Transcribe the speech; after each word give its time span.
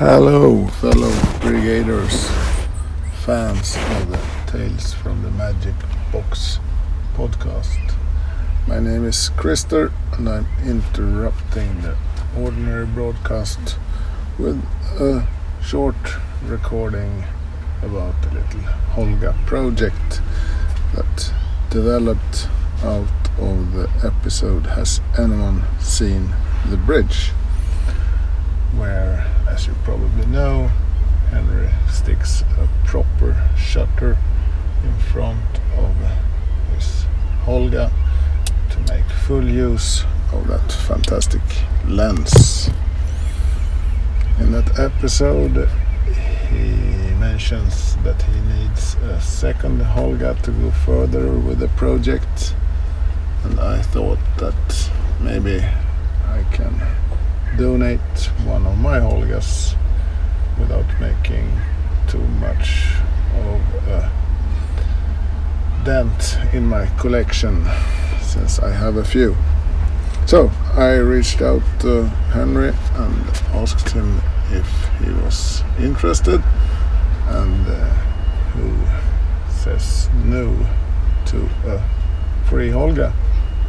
Hello, 0.00 0.66
fellow 0.66 1.10
Brigaders, 1.42 2.24
fans 3.22 3.76
of 3.76 4.08
the 4.08 4.18
Tales 4.50 4.94
from 4.94 5.20
the 5.20 5.30
Magic 5.30 5.74
Box 6.10 6.58
podcast. 7.12 7.92
My 8.66 8.80
name 8.80 9.04
is 9.04 9.28
Christer, 9.36 9.92
and 10.14 10.26
I'm 10.26 10.46
interrupting 10.64 11.82
the 11.82 11.98
ordinary 12.34 12.86
broadcast 12.86 13.76
with 14.38 14.64
a 14.98 15.26
short 15.62 16.16
recording 16.46 17.24
about 17.82 18.22
the 18.22 18.30
little 18.30 18.60
Holga 18.94 19.34
project 19.44 20.22
that 20.94 21.30
developed 21.68 22.48
out 22.82 23.28
of 23.38 23.74
the 23.74 23.90
episode 24.02 24.64
Has 24.64 25.02
Anyone 25.18 25.62
Seen 25.78 26.32
the 26.70 26.78
Bridge? 26.78 27.32
Where, 28.74 29.26
as 29.50 29.66
you 29.66 29.74
probably 29.84 30.26
know, 30.26 30.68
Henry 31.30 31.68
sticks 31.88 32.42
a 32.58 32.68
proper 32.84 33.36
shutter 33.56 34.16
in 34.84 34.98
front 35.12 35.60
of 35.76 35.94
his 36.72 37.04
Holga 37.44 37.90
to 38.70 38.92
make 38.92 39.04
full 39.26 39.44
use 39.44 40.04
of 40.32 40.46
that 40.48 40.70
fantastic 40.72 41.42
lens. 41.86 42.70
In 44.38 44.52
that 44.52 44.78
episode, 44.78 45.68
he 46.48 47.14
mentions 47.18 47.96
that 48.04 48.22
he 48.22 48.40
needs 48.40 48.94
a 48.94 49.20
second 49.20 49.80
Holga 49.80 50.40
to 50.42 50.50
go 50.52 50.70
further 50.70 51.32
with 51.32 51.58
the 51.58 51.68
project, 51.68 52.54
and 53.44 53.58
I 53.58 53.82
thought 53.82 54.20
that 54.38 54.90
maybe 55.20 55.58
I 55.58 56.44
can 56.52 56.80
donate 57.56 58.30
one 58.44 58.66
of 58.66 58.78
my 58.78 58.98
Holgas 58.98 59.76
without 60.58 60.86
making 61.00 61.50
too 62.08 62.26
much 62.38 62.92
of 63.34 63.88
a 63.88 64.10
dent 65.84 66.38
in 66.52 66.66
my 66.66 66.86
collection 66.98 67.66
since 68.20 68.58
I 68.58 68.70
have 68.70 68.96
a 68.96 69.04
few. 69.04 69.36
So 70.26 70.50
I 70.74 70.94
reached 70.96 71.42
out 71.42 71.62
to 71.80 72.04
Henry 72.32 72.72
and 72.94 73.26
asked 73.52 73.90
him 73.90 74.20
if 74.50 74.68
he 75.02 75.10
was 75.24 75.62
interested, 75.78 76.42
and 77.28 77.66
uh, 77.66 77.88
who 78.54 79.50
says 79.50 80.08
no 80.24 80.54
to 81.26 81.48
a 81.66 81.82
free 82.48 82.70
Holga? 82.70 83.12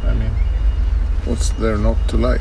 I 0.04 0.14
mean, 0.14 0.30
what's 1.24 1.50
there 1.50 1.78
not 1.78 1.96
to 2.08 2.16
like? 2.16 2.40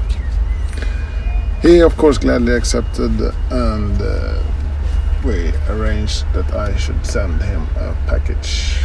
He, 1.61 1.79
of 1.81 1.95
course, 1.95 2.17
gladly 2.17 2.53
accepted, 2.53 3.11
and 3.51 4.01
uh, 4.01 4.41
we 5.23 5.53
arranged 5.69 6.25
that 6.33 6.51
I 6.55 6.75
should 6.75 7.05
send 7.05 7.39
him 7.43 7.67
a 7.75 7.95
package. 8.07 8.79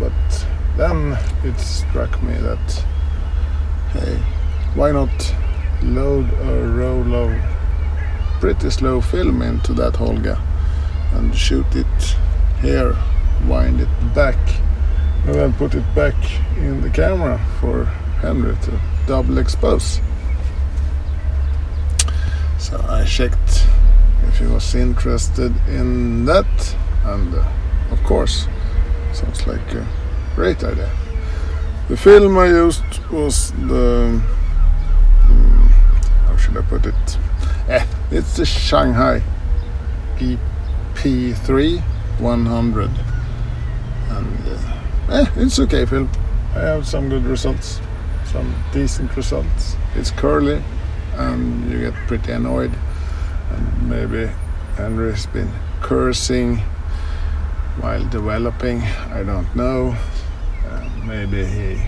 But 0.00 0.46
then 0.78 1.18
it 1.44 1.60
struck 1.60 2.22
me 2.22 2.34
that, 2.38 2.84
hey, 3.92 4.16
why 4.74 4.92
not 4.92 5.34
load 5.82 6.32
a 6.32 6.66
roll 6.66 7.14
of 7.14 7.38
pretty 8.40 8.70
slow 8.70 9.02
film 9.02 9.42
into 9.42 9.74
that 9.74 9.92
Holga 9.92 10.40
and 11.12 11.36
shoot 11.36 11.66
it 11.76 12.16
here, 12.62 12.96
wind 13.46 13.82
it 13.82 14.14
back, 14.14 14.38
and 15.26 15.34
then 15.34 15.52
put 15.52 15.74
it 15.74 15.94
back 15.94 16.14
in 16.56 16.80
the 16.80 16.88
camera 16.88 17.38
for 17.60 17.84
Henry 18.22 18.56
to 18.62 18.80
double 19.06 19.36
expose. 19.36 20.00
So 22.64 22.82
I 22.88 23.04
checked 23.04 23.66
if 24.26 24.38
he 24.38 24.46
was 24.46 24.74
interested 24.74 25.52
in 25.68 26.24
that, 26.24 26.76
and 27.04 27.34
uh, 27.34 27.46
of 27.90 28.02
course, 28.04 28.48
sounds 29.12 29.46
like 29.46 29.74
a 29.74 29.86
great 30.34 30.64
idea. 30.64 30.90
The 31.88 31.96
film 31.98 32.38
I 32.38 32.46
used 32.46 32.82
was 33.10 33.52
the. 33.52 34.18
mm, 35.28 35.66
how 36.26 36.38
should 36.38 36.56
I 36.56 36.62
put 36.62 36.86
it? 36.86 37.18
Eh, 37.68 37.84
it's 38.10 38.34
the 38.38 38.46
Shanghai 38.46 39.22
GP3 40.16 41.82
100. 42.18 42.90
And 44.08 44.48
uh, 44.48 45.12
eh, 45.12 45.26
it's 45.36 45.58
okay 45.58 45.84
film. 45.84 46.08
I 46.54 46.60
have 46.60 46.88
some 46.88 47.10
good 47.10 47.26
results, 47.26 47.82
some 48.32 48.54
decent 48.72 49.14
results. 49.18 49.76
It's 49.96 50.10
curly 50.10 50.62
and 51.16 51.70
you 51.70 51.80
get 51.80 51.94
pretty 52.06 52.32
annoyed. 52.32 52.72
And 53.50 53.88
maybe 53.88 54.30
Henry's 54.76 55.26
been 55.26 55.50
cursing 55.80 56.58
while 57.80 58.04
developing. 58.08 58.82
I 59.12 59.22
don't 59.22 59.54
know. 59.54 59.96
Uh, 60.66 60.88
maybe 61.04 61.44
he 61.44 61.80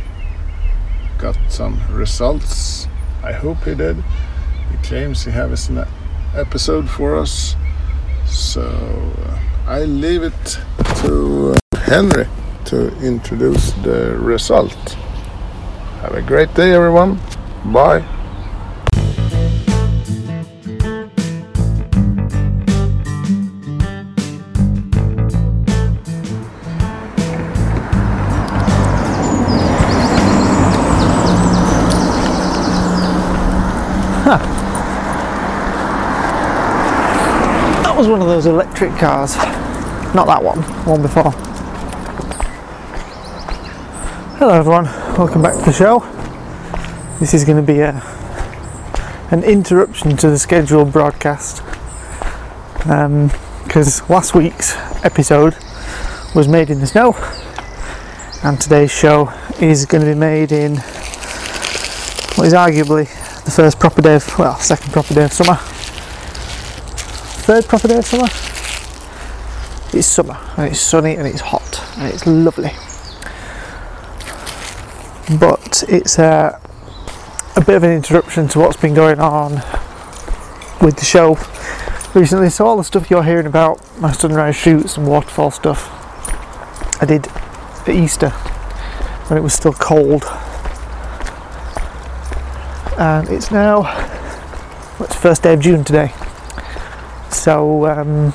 got 1.18 1.36
some 1.48 1.80
results. 1.90 2.86
I 3.22 3.32
hope 3.32 3.64
he 3.64 3.74
did. 3.74 3.96
He 4.70 4.76
claims 4.88 5.24
he 5.24 5.30
has 5.30 5.68
an 5.68 5.84
episode 6.34 6.88
for 6.88 7.16
us. 7.16 7.56
So 8.26 8.62
uh, 8.62 9.38
I 9.66 9.84
leave 9.84 10.22
it 10.22 10.58
to 11.02 11.54
uh, 11.54 11.78
Henry 11.78 12.26
to 12.66 12.88
introduce 12.98 13.72
the 13.84 14.16
result. 14.18 14.96
Have 16.02 16.14
a 16.14 16.22
great 16.22 16.52
day, 16.54 16.72
everyone. 16.72 17.18
Bye. 17.64 18.15
One 38.16 38.22
of 38.22 38.28
those 38.28 38.46
electric 38.46 38.92
cars. 38.92 39.36
Not 40.14 40.26
that 40.26 40.42
one, 40.42 40.62
one 40.86 41.02
before. 41.02 41.32
Hello 44.38 44.54
everyone, 44.54 44.86
welcome 45.18 45.42
back 45.42 45.58
to 45.58 45.64
the 45.66 45.72
show. 45.72 45.98
This 47.20 47.34
is 47.34 47.44
going 47.44 47.58
to 47.58 47.62
be 47.62 47.80
a, 47.80 48.02
an 49.30 49.44
interruption 49.44 50.16
to 50.16 50.30
the 50.30 50.38
scheduled 50.38 50.92
broadcast 50.92 51.62
um, 52.86 53.30
because 53.64 54.08
last 54.08 54.34
week's 54.34 54.74
episode 55.04 55.54
was 56.34 56.48
made 56.48 56.70
in 56.70 56.80
the 56.80 56.86
snow 56.86 57.14
and 58.44 58.58
today's 58.58 58.90
show 58.90 59.30
is 59.60 59.84
going 59.84 60.02
to 60.02 60.10
be 60.10 60.18
made 60.18 60.52
in 60.52 60.76
what 62.36 62.46
is 62.46 62.54
arguably 62.54 63.04
the 63.44 63.50
first 63.50 63.78
proper 63.78 64.00
day 64.00 64.14
of, 64.14 64.38
well, 64.38 64.56
second 64.56 64.90
proper 64.90 65.12
day 65.12 65.24
of 65.24 65.34
summer 65.34 65.58
third 67.46 67.64
proper 67.66 67.86
day 67.86 67.98
of 67.98 68.04
summer. 68.04 68.24
It's 69.96 70.08
summer 70.08 70.36
and 70.56 70.68
it's 70.68 70.80
sunny 70.80 71.14
and 71.14 71.28
it's 71.28 71.40
hot 71.40 71.80
and 71.96 72.12
it's 72.12 72.26
lovely. 72.26 72.72
But 75.38 75.84
it's 75.88 76.18
a, 76.18 76.60
a 77.54 77.60
bit 77.60 77.76
of 77.76 77.84
an 77.84 77.92
interruption 77.92 78.48
to 78.48 78.58
what's 78.58 78.76
been 78.76 78.94
going 78.94 79.20
on 79.20 79.62
with 80.82 80.96
the 80.96 81.04
show 81.04 81.38
recently. 82.18 82.50
So, 82.50 82.66
all 82.66 82.78
the 82.78 82.82
stuff 82.82 83.08
you're 83.10 83.22
hearing 83.22 83.46
about, 83.46 83.80
my 84.00 84.10
sunrise 84.10 84.56
shoots 84.56 84.96
and 84.96 85.06
waterfall 85.06 85.52
stuff, 85.52 85.88
I 87.00 87.06
did 87.06 87.28
at 87.28 87.90
Easter 87.90 88.30
when 89.28 89.38
it 89.38 89.42
was 89.42 89.54
still 89.54 89.72
cold. 89.72 90.24
And 92.98 93.28
it's 93.28 93.52
now, 93.52 93.82
well, 93.82 95.04
it's 95.04 95.14
first 95.14 95.44
day 95.44 95.54
of 95.54 95.60
June 95.60 95.84
today 95.84 96.12
so 97.30 97.86
um, 97.86 98.32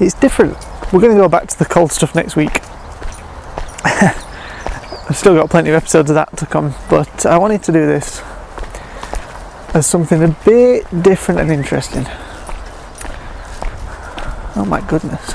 it's 0.00 0.14
different. 0.14 0.56
We're 0.92 1.00
going 1.00 1.14
to 1.14 1.20
go 1.20 1.28
back 1.28 1.48
to 1.48 1.58
the 1.58 1.64
cold 1.64 1.92
stuff 1.92 2.14
next 2.14 2.36
week. 2.36 2.60
I've 3.84 5.16
still 5.16 5.34
got 5.34 5.50
plenty 5.50 5.70
of 5.70 5.76
episodes 5.76 6.10
of 6.10 6.14
that 6.14 6.36
to 6.36 6.46
come, 6.46 6.74
but 6.88 7.26
I 7.26 7.38
wanted 7.38 7.62
to 7.64 7.72
do 7.72 7.86
this 7.86 8.22
as 9.74 9.86
something 9.86 10.22
a 10.22 10.36
bit 10.44 10.84
different 11.02 11.40
and 11.40 11.50
interesting. 11.50 12.04
Oh 14.56 14.64
my 14.66 14.80
goodness. 14.88 15.34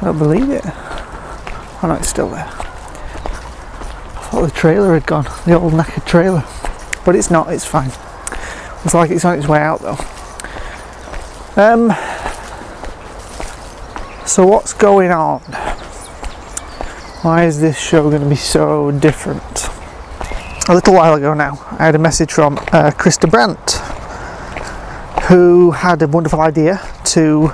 I 0.00 0.04
don't 0.04 0.18
believe 0.18 0.48
it. 0.50 0.62
Oh 0.64 1.80
no, 1.84 1.94
it's 1.94 2.08
still 2.08 2.28
there. 2.28 2.46
I 2.46 4.28
thought 4.30 4.42
the 4.42 4.50
trailer 4.52 4.94
had 4.94 5.06
gone, 5.06 5.26
the 5.44 5.54
old 5.54 5.72
knackered 5.72 6.06
trailer. 6.06 6.44
But 7.04 7.16
it's 7.16 7.30
not, 7.30 7.52
it's 7.52 7.64
fine. 7.64 7.90
It's 8.84 8.94
like 8.94 9.10
it's 9.10 9.24
on 9.24 9.38
its 9.38 9.48
way 9.48 9.58
out 9.58 9.80
though. 9.80 9.98
Um, 11.56 11.92
so, 14.24 14.46
what's 14.46 14.72
going 14.72 15.10
on? 15.10 15.40
Why 17.22 17.44
is 17.44 17.60
this 17.60 17.76
show 17.76 18.08
going 18.08 18.22
to 18.22 18.28
be 18.28 18.36
so 18.36 18.92
different? 18.92 19.68
A 20.68 20.74
little 20.74 20.94
while 20.94 21.14
ago 21.14 21.34
now, 21.34 21.58
I 21.72 21.86
had 21.86 21.96
a 21.96 21.98
message 21.98 22.30
from 22.30 22.56
uh, 22.70 22.92
Christer 22.96 23.28
Brandt, 23.28 23.72
who 25.24 25.72
had 25.72 26.00
a 26.02 26.06
wonderful 26.06 26.40
idea 26.40 26.80
to 27.06 27.48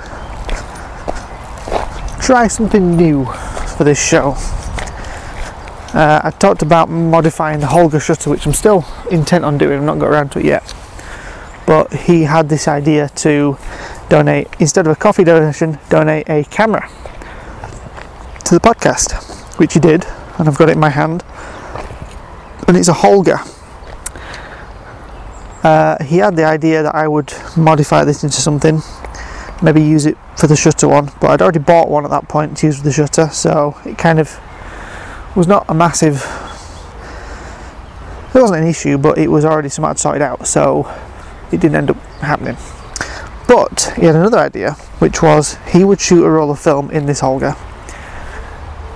try 2.21 2.47
something 2.47 2.95
new 2.95 3.25
for 3.75 3.83
this 3.83 3.99
show. 3.99 4.35
Uh, 5.95 6.21
I 6.23 6.29
talked 6.29 6.61
about 6.61 6.87
modifying 6.87 7.61
the 7.61 7.67
Holga 7.67 7.99
shutter, 7.99 8.29
which 8.29 8.45
I'm 8.45 8.53
still 8.53 8.85
intent 9.09 9.43
on 9.43 9.57
doing. 9.57 9.79
I've 9.79 9.83
not 9.83 9.97
got 9.97 10.09
around 10.09 10.33
to 10.33 10.39
it 10.39 10.45
yet. 10.45 10.75
But 11.65 11.91
he 11.91 12.23
had 12.23 12.47
this 12.47 12.67
idea 12.67 13.09
to 13.09 13.57
donate, 14.09 14.47
instead 14.59 14.87
of 14.87 14.93
a 14.93 14.95
coffee 14.95 15.23
donation, 15.23 15.79
donate 15.89 16.29
a 16.29 16.43
camera 16.45 16.89
to 18.45 18.53
the 18.53 18.61
podcast, 18.61 19.13
which 19.59 19.73
he 19.73 19.79
did, 19.79 20.05
and 20.37 20.47
I've 20.47 20.57
got 20.57 20.69
it 20.69 20.73
in 20.73 20.79
my 20.79 20.89
hand. 20.89 21.23
And 22.67 22.77
it's 22.77 22.87
a 22.87 22.93
Holga. 22.93 23.53
Uh, 25.63 26.01
he 26.03 26.17
had 26.17 26.35
the 26.35 26.45
idea 26.45 26.83
that 26.83 26.95
I 26.95 27.07
would 27.07 27.33
modify 27.57 28.05
this 28.05 28.23
into 28.23 28.39
something, 28.41 28.81
maybe 29.61 29.81
use 29.81 30.05
it 30.05 30.17
for 30.37 30.47
the 30.47 30.55
shutter 30.55 30.87
one, 30.87 31.11
but 31.19 31.31
I'd 31.31 31.41
already 31.41 31.59
bought 31.59 31.89
one 31.89 32.05
at 32.05 32.11
that 32.11 32.29
point 32.29 32.57
to 32.57 32.67
use 32.67 32.77
with 32.77 32.85
the 32.85 32.91
shutter, 32.91 33.29
so 33.29 33.75
it 33.85 33.97
kind 33.97 34.19
of 34.19 34.39
was 35.35 35.47
not 35.47 35.65
a 35.67 35.73
massive. 35.73 36.23
It 38.33 38.39
wasn't 38.39 38.61
an 38.61 38.67
issue, 38.67 38.97
but 38.97 39.17
it 39.17 39.29
was 39.29 39.43
already 39.43 39.69
I'd 39.69 39.97
sorted 39.97 40.21
out, 40.21 40.47
so 40.47 40.89
it 41.51 41.59
didn't 41.59 41.75
end 41.75 41.89
up 41.89 41.97
happening. 42.21 42.55
But 43.47 43.93
he 43.95 44.05
had 44.05 44.15
another 44.15 44.39
idea, 44.39 44.73
which 44.99 45.21
was 45.21 45.57
he 45.71 45.83
would 45.83 46.01
shoot 46.01 46.25
a 46.25 46.29
roll 46.29 46.51
of 46.51 46.59
film 46.59 46.91
in 46.91 47.05
this 47.05 47.21
Holga 47.21 47.57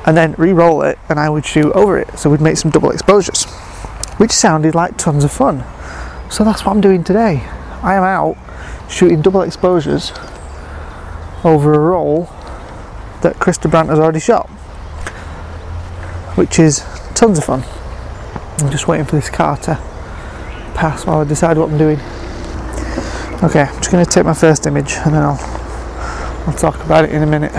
and 0.05 0.17
then 0.17 0.33
re-roll 0.37 0.81
it 0.81 0.97
and 1.09 1.19
I 1.19 1.29
would 1.29 1.45
shoot 1.45 1.71
over 1.73 1.97
it. 1.97 2.17
So 2.17 2.29
we'd 2.29 2.41
make 2.41 2.57
some 2.57 2.71
double 2.71 2.91
exposures, 2.91 3.45
which 4.17 4.31
sounded 4.31 4.75
like 4.75 4.97
tons 4.97 5.23
of 5.23 5.31
fun. 5.31 5.63
So 6.29 6.43
that's 6.43 6.65
what 6.65 6.73
I'm 6.73 6.81
doing 6.81 7.03
today. 7.03 7.41
I 7.81 7.95
am 7.95 8.03
out 8.03 8.37
shooting 8.89 9.21
double 9.21 9.41
exposures 9.41 10.11
over 11.43 11.73
a 11.73 11.79
roll 11.79 12.25
that 13.21 13.35
Christer 13.39 13.69
Brandt 13.69 13.89
has 13.89 13.99
already 13.99 14.19
shot, 14.19 14.47
which 16.35 16.59
is 16.59 16.83
tons 17.15 17.37
of 17.37 17.45
fun. 17.45 17.63
I'm 18.59 18.71
just 18.71 18.87
waiting 18.87 19.05
for 19.05 19.15
this 19.15 19.29
car 19.29 19.57
to 19.57 19.75
pass 20.75 21.05
while 21.05 21.19
I 21.19 21.23
decide 21.23 21.57
what 21.57 21.69
I'm 21.69 21.77
doing. 21.77 21.99
Okay, 23.43 23.61
I'm 23.61 23.75
just 23.77 23.91
going 23.91 24.05
to 24.05 24.11
take 24.11 24.23
my 24.23 24.35
first 24.35 24.67
image 24.67 24.93
and 25.03 25.15
then 25.15 25.23
I'll 25.23 25.39
I'll 26.45 26.53
talk 26.53 26.83
about 26.83 27.05
it 27.05 27.11
in 27.11 27.23
a 27.23 27.25
minute. 27.25 27.51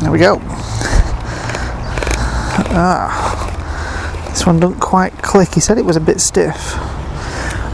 There 0.00 0.10
we 0.10 0.18
go. 0.18 0.38
Ah, 2.76 4.26
this 4.28 4.44
one 4.44 4.60
doesn't 4.60 4.80
quite 4.80 5.12
click. 5.22 5.54
He 5.54 5.60
said 5.60 5.78
it 5.78 5.84
was 5.84 5.96
a 5.96 6.00
bit 6.00 6.20
stiff. 6.20 6.74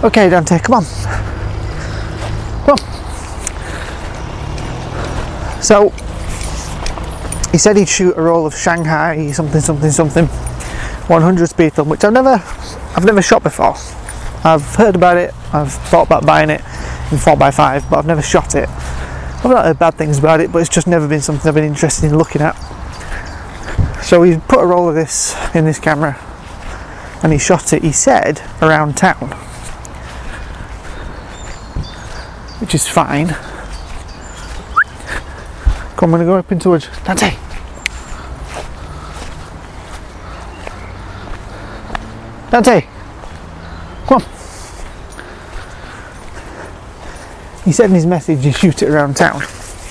Okay, 0.04 0.28
Dante, 0.28 0.58
come 0.60 0.74
on. 0.74 0.84
Come 2.64 2.78
on. 2.78 2.78
So, 5.60 5.90
he 7.50 7.58
said 7.58 7.76
he'd 7.76 7.88
shoot 7.88 8.16
a 8.16 8.22
roll 8.22 8.46
of 8.46 8.56
Shanghai 8.56 9.32
something, 9.32 9.60
something, 9.60 9.90
something, 9.90 10.26
100 10.26 11.46
speed 11.48 11.72
film, 11.74 11.88
which 11.88 12.04
I've 12.04 12.12
never, 12.12 12.38
I've 12.96 13.04
never 13.04 13.22
shot 13.22 13.42
before. 13.42 13.76
I've 14.42 14.74
heard 14.74 14.96
about 14.96 15.16
it. 15.16 15.34
I've 15.52 15.72
thought 15.72 16.06
about 16.06 16.24
buying 16.24 16.50
it 16.50 16.60
in 17.12 17.18
4x5, 17.18 17.90
but 17.90 17.98
I've 17.98 18.06
never 18.06 18.22
shot 18.22 18.54
it. 18.54 18.68
I've 18.68 19.50
not 19.50 19.64
heard 19.64 19.78
bad 19.78 19.94
things 19.94 20.18
about 20.18 20.40
it, 20.40 20.52
but 20.52 20.58
it's 20.58 20.70
just 20.70 20.86
never 20.86 21.08
been 21.08 21.20
something 21.20 21.48
I've 21.48 21.54
been 21.54 21.64
interested 21.64 22.06
in 22.06 22.16
looking 22.16 22.42
at. 22.42 22.54
So 24.02 24.20
we 24.20 24.36
put 24.36 24.60
a 24.60 24.66
roll 24.66 24.88
of 24.88 24.94
this 24.94 25.36
in 25.54 25.64
this 25.64 25.78
camera 25.78 26.18
and 27.22 27.32
he 27.32 27.38
shot 27.38 27.72
it, 27.72 27.82
he 27.82 27.92
said, 27.92 28.40
around 28.62 28.96
town. 28.96 29.30
Which 32.60 32.74
is 32.74 32.88
fine. 32.88 33.28
Come 35.96 36.14
on, 36.14 36.20
I'm 36.20 36.20
to 36.20 36.24
go 36.24 36.36
up 36.36 36.50
into 36.50 36.70
woods. 36.70 36.88
Dante! 37.04 37.49
Dante! 42.50 42.80
Come 44.06 44.22
on! 44.22 44.22
He 47.64 47.72
said 47.72 47.90
in 47.90 47.94
his 47.94 48.06
message 48.06 48.44
you 48.44 48.52
shoot 48.60 48.82
it 48.82 48.88
around 48.88 49.16
town. 49.16 49.42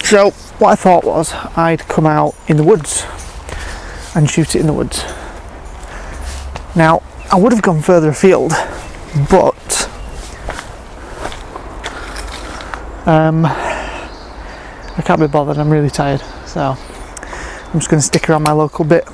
So 0.04 0.32
what 0.60 0.72
I 0.72 0.76
thought 0.76 1.06
was 1.06 1.34
I'd 1.56 1.80
come 1.88 2.06
out 2.06 2.36
in 2.48 2.58
the 2.58 2.64
woods 2.64 3.06
and 4.16 4.30
shoot 4.30 4.56
it 4.56 4.60
in 4.60 4.68
the 4.68 4.74
woods. 4.74 5.04
Now 6.76 7.02
I 7.32 7.40
would 7.40 7.54
have 7.54 7.62
gone 7.62 7.82
further 7.82 8.10
afield, 8.10 8.52
but 9.30 9.90
um, 13.06 13.46
I 13.46 15.02
can't 15.06 15.22
be 15.22 15.28
bothered. 15.28 15.58
I'm 15.58 15.70
really 15.70 15.90
tired, 15.90 16.22
so 16.46 16.76
I'm 16.76 17.80
just 17.80 17.90
going 17.90 18.02
to 18.02 18.06
stick 18.06 18.30
around 18.30 18.44
my 18.44 18.52
local 18.52 18.84
bit 18.84 19.08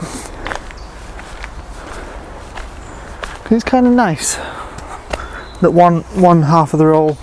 because 3.46 3.62
it's 3.62 3.70
kind 3.70 3.86
of 3.86 3.94
nice 3.94 4.38
that 5.62 5.72
one 5.72 6.02
one 6.20 6.42
half 6.42 6.74
of 6.74 6.80
the 6.80 6.86
roll 6.88 7.16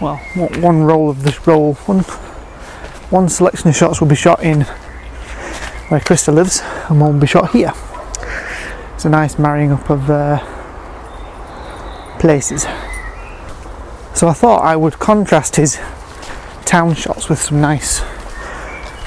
well, 0.00 0.16
one- 0.36 0.84
roll 0.84 1.10
of 1.10 1.24
this 1.24 1.44
roll, 1.46 1.74
one, 1.74 2.00
one 3.10 3.28
selection 3.28 3.68
of 3.68 3.74
shots 3.74 4.00
will 4.00 4.06
be 4.06 4.14
shot 4.14 4.42
in 4.44 4.62
where 5.88 5.98
Christer 6.00 6.32
lives, 6.32 6.62
and 6.88 7.00
one 7.00 7.14
will 7.14 7.20
be 7.20 7.26
shot 7.26 7.50
here. 7.50 7.72
It's 8.94 9.04
a 9.04 9.08
nice 9.08 9.38
marrying 9.38 9.72
up 9.72 9.90
of 9.90 10.08
uh, 10.08 10.38
places. 12.20 12.62
So 14.14 14.28
I 14.28 14.32
thought 14.34 14.62
I 14.62 14.76
would 14.76 15.00
contrast 15.00 15.56
his 15.56 15.80
town 16.64 16.94
shots 16.94 17.28
with 17.28 17.40
some 17.40 17.60
nice 17.60 18.00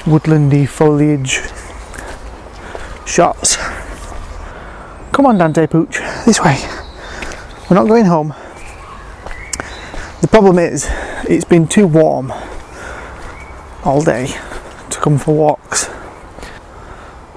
woodlandy 0.04 0.68
foliage 0.68 1.40
shots. 3.06 3.51
Come 5.12 5.26
on, 5.26 5.36
Dante 5.36 5.66
Pooch, 5.66 5.98
this 6.24 6.40
way. 6.40 6.58
We're 7.68 7.76
not 7.76 7.86
going 7.86 8.06
home. 8.06 8.34
The 10.22 10.28
problem 10.28 10.58
is, 10.58 10.88
it's 11.28 11.44
been 11.44 11.68
too 11.68 11.86
warm 11.86 12.32
all 13.84 14.02
day 14.02 14.28
to 14.88 15.00
come 15.00 15.18
for 15.18 15.34
walks. 15.34 15.90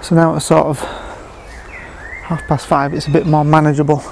So 0.02 0.16
now 0.16 0.36
it's 0.36 0.46
sort 0.46 0.68
of 0.68 0.80
half 2.24 2.48
past 2.48 2.66
five, 2.66 2.94
it's 2.94 3.08
a 3.08 3.12
bit 3.12 3.26
more 3.26 3.44
manageable. 3.44 4.04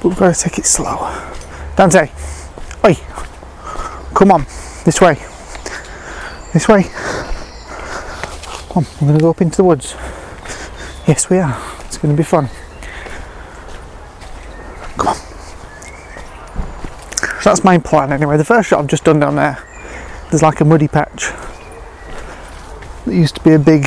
But 0.00 0.04
we've 0.04 0.18
got 0.18 0.34
to 0.34 0.40
take 0.40 0.58
it 0.58 0.66
slow. 0.66 1.10
Dante, 1.74 2.10
oi, 2.84 2.94
come 4.14 4.30
on, 4.30 4.44
this 4.84 5.00
way. 5.00 5.14
This 6.52 6.68
way. 6.68 6.82
Come 8.68 8.84
on, 8.84 8.86
we're 9.00 9.06
going 9.08 9.18
to 9.18 9.22
go 9.22 9.30
up 9.30 9.40
into 9.40 9.56
the 9.56 9.64
woods. 9.64 9.94
Yes, 11.06 11.30
we 11.30 11.38
are. 11.38 11.71
Going 12.02 12.16
to 12.16 12.20
be 12.20 12.24
fun. 12.24 12.48
Come 14.98 15.06
on. 15.06 15.14
So 17.40 17.50
that's 17.50 17.62
my 17.62 17.78
plan 17.78 18.12
anyway. 18.12 18.36
The 18.36 18.44
first 18.44 18.68
shot 18.68 18.80
I've 18.80 18.88
just 18.88 19.04
done 19.04 19.20
down 19.20 19.36
there, 19.36 19.64
there's 20.30 20.42
like 20.42 20.60
a 20.60 20.64
muddy 20.64 20.88
patch. 20.88 21.30
That 23.04 23.14
used 23.14 23.36
to 23.36 23.40
be 23.44 23.52
a 23.52 23.58
big 23.58 23.84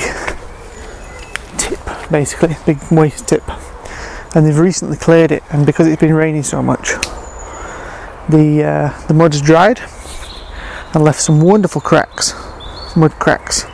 tip, 1.58 1.80
basically, 2.10 2.54
a 2.54 2.66
big 2.66 2.78
waste 2.90 3.28
tip. 3.28 3.44
And 4.34 4.46
they've 4.46 4.58
recently 4.58 4.96
cleared 4.96 5.34
it, 5.34 5.44
and 5.50 5.66
because 5.66 5.86
it's 5.88 6.00
been 6.00 6.14
raining 6.14 6.44
so 6.44 6.62
much, 6.62 6.94
the 8.30 8.64
uh, 8.64 9.08
the 9.08 9.14
mud's 9.14 9.42
dried 9.42 9.82
and 10.94 11.04
left 11.04 11.20
some 11.20 11.42
wonderful 11.42 11.82
cracks, 11.82 12.34
mud 12.96 13.12
cracks. 13.20 13.66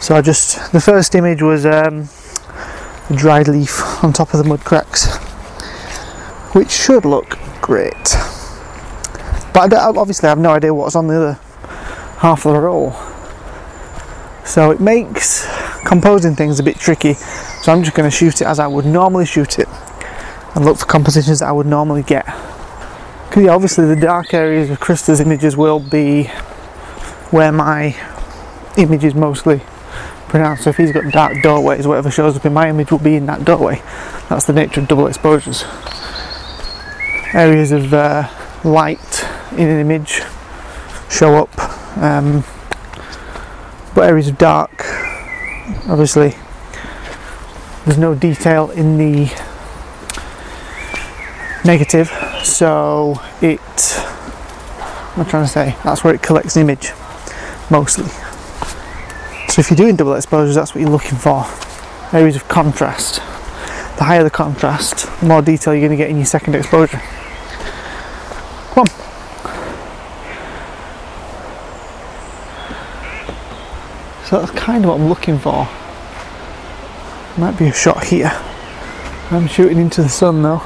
So 0.00 0.16
I 0.16 0.22
just 0.22 0.72
the 0.72 0.80
first 0.80 1.14
image 1.14 1.40
was 1.40 1.64
um, 1.64 2.08
dried 3.14 3.48
leaf 3.48 3.80
on 4.04 4.12
top 4.12 4.32
of 4.34 4.42
the 4.42 4.48
mud 4.48 4.60
cracks, 4.64 5.16
which 6.54 6.70
should 6.70 7.04
look 7.04 7.38
great. 7.60 8.16
But 9.52 9.72
I 9.74 9.88
obviously, 9.88 10.26
I 10.26 10.30
have 10.30 10.38
no 10.38 10.50
idea 10.50 10.72
what's 10.72 10.96
on 10.96 11.08
the 11.08 11.16
other 11.16 11.32
half 12.18 12.46
of 12.46 12.54
the 12.54 12.60
roll. 12.60 12.94
So 14.44 14.70
it 14.70 14.80
makes 14.80 15.46
composing 15.84 16.34
things 16.34 16.58
a 16.58 16.62
bit 16.62 16.76
tricky. 16.76 17.14
So 17.14 17.72
I'm 17.72 17.82
just 17.82 17.96
going 17.96 18.08
to 18.08 18.16
shoot 18.16 18.40
it 18.40 18.46
as 18.46 18.58
I 18.58 18.66
would 18.66 18.86
normally 18.86 19.26
shoot 19.26 19.58
it 19.58 19.68
and 20.54 20.64
look 20.64 20.78
for 20.78 20.86
compositions 20.86 21.40
that 21.40 21.48
I 21.48 21.52
would 21.52 21.66
normally 21.66 22.02
get. 22.02 22.24
Because 23.28 23.44
yeah, 23.44 23.54
obviously 23.54 23.86
the 23.86 24.00
dark 24.00 24.34
areas 24.34 24.70
of 24.70 24.80
Christer's 24.80 25.20
images 25.20 25.56
will 25.56 25.78
be 25.78 26.24
where 27.30 27.52
my 27.52 27.96
image 28.76 29.04
is 29.04 29.14
mostly 29.14 29.62
pronounced. 30.30 30.64
So 30.64 30.70
if 30.70 30.76
he's 30.76 30.92
got 30.92 31.12
dark 31.12 31.42
doorways, 31.42 31.86
whatever 31.86 32.10
shows 32.10 32.36
up 32.36 32.46
in 32.46 32.54
my 32.54 32.70
image 32.70 32.90
will 32.90 32.98
be 32.98 33.16
in 33.16 33.26
that 33.26 33.44
doorway. 33.44 33.82
That's 34.28 34.46
the 34.46 34.52
nature 34.52 34.80
of 34.80 34.88
double 34.88 35.06
exposures. 35.08 35.64
Areas 37.34 37.72
of 37.72 37.92
uh, 37.92 38.28
light 38.64 39.26
in 39.52 39.68
an 39.68 39.80
image 39.80 40.22
show 41.10 41.36
up, 41.36 41.98
um, 41.98 42.44
but 43.94 44.08
areas 44.08 44.28
of 44.28 44.38
dark, 44.38 44.84
obviously, 45.88 46.34
there's 47.84 47.98
no 47.98 48.14
detail 48.14 48.70
in 48.70 48.96
the 48.96 49.26
negative, 51.64 52.08
so 52.44 53.20
it. 53.42 53.60
I'm 55.16 55.26
trying 55.26 55.44
to 55.44 55.50
say? 55.50 55.76
That's 55.82 56.04
where 56.04 56.14
it 56.14 56.22
collects 56.22 56.56
an 56.56 56.62
image, 56.62 56.92
mostly. 57.68 58.10
So 59.50 59.58
if 59.58 59.68
you're 59.68 59.76
doing 59.76 59.96
double 59.96 60.14
exposures, 60.14 60.54
that's 60.54 60.76
what 60.76 60.80
you're 60.80 60.90
looking 60.90 61.18
for. 61.18 61.44
Areas 62.12 62.36
of 62.36 62.46
contrast. 62.46 63.16
The 63.96 64.04
higher 64.04 64.22
the 64.22 64.30
contrast, 64.30 65.08
the 65.18 65.26
more 65.26 65.42
detail 65.42 65.74
you're 65.74 65.88
going 65.88 65.90
to 65.90 65.96
get 65.96 66.08
in 66.08 66.18
your 66.18 66.26
second 66.26 66.54
exposure. 66.54 67.02
Come 68.70 68.82
on. 68.82 68.88
So 74.24 74.40
that's 74.40 74.52
kind 74.52 74.84
of 74.84 74.90
what 74.90 75.00
I'm 75.00 75.08
looking 75.08 75.40
for. 75.40 75.68
Might 77.36 77.58
be 77.58 77.66
a 77.66 77.72
shot 77.72 78.04
here. 78.04 78.30
I'm 79.32 79.48
shooting 79.48 79.78
into 79.78 80.02
the 80.02 80.08
sun 80.08 80.42
though. 80.42 80.62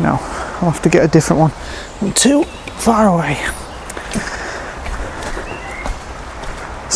No, 0.00 0.18
I'll 0.60 0.72
have 0.72 0.82
to 0.82 0.88
get 0.88 1.04
a 1.04 1.08
different 1.08 1.38
one. 1.38 1.52
I'm 2.00 2.12
too 2.12 2.42
far 2.42 3.06
away. 3.06 3.38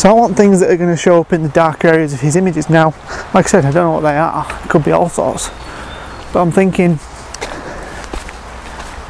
I 0.07 0.13
want 0.13 0.37
things 0.37 0.59
that 0.61 0.69
are 0.69 0.77
going 0.77 0.89
to 0.89 0.97
show 0.97 1.19
up 1.19 1.33
in 1.33 1.43
the 1.43 1.49
dark 1.49 1.83
areas 1.83 2.13
of 2.13 2.21
his 2.21 2.35
images. 2.35 2.69
Now, 2.69 2.93
like 3.33 3.45
I 3.45 3.49
said, 3.49 3.65
I 3.65 3.71
don't 3.71 3.85
know 3.85 3.91
what 3.91 4.01
they 4.01 4.17
are. 4.17 4.47
It 4.63 4.69
could 4.69 4.85
be 4.85 4.91
all 4.91 5.09
sorts. 5.09 5.49
But 6.31 6.41
I'm 6.41 6.51
thinking, 6.51 6.93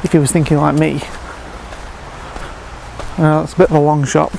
if 0.02 0.10
he 0.12 0.18
was 0.18 0.32
thinking 0.32 0.56
like 0.56 0.74
me, 0.74 1.00
know 3.18 3.42
it's 3.42 3.54
a 3.54 3.56
bit 3.56 3.70
of 3.70 3.76
a 3.76 3.80
long 3.80 4.04
shot, 4.04 4.32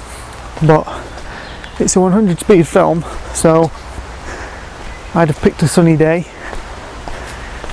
but 0.65 0.87
it's 1.79 1.95
a 1.95 2.01
100 2.01 2.39
speed 2.39 2.67
film, 2.67 3.03
so 3.33 3.71
I'd 5.13 5.27
have 5.29 5.39
picked 5.41 5.61
a 5.63 5.67
sunny 5.67 5.97
day. 5.97 6.25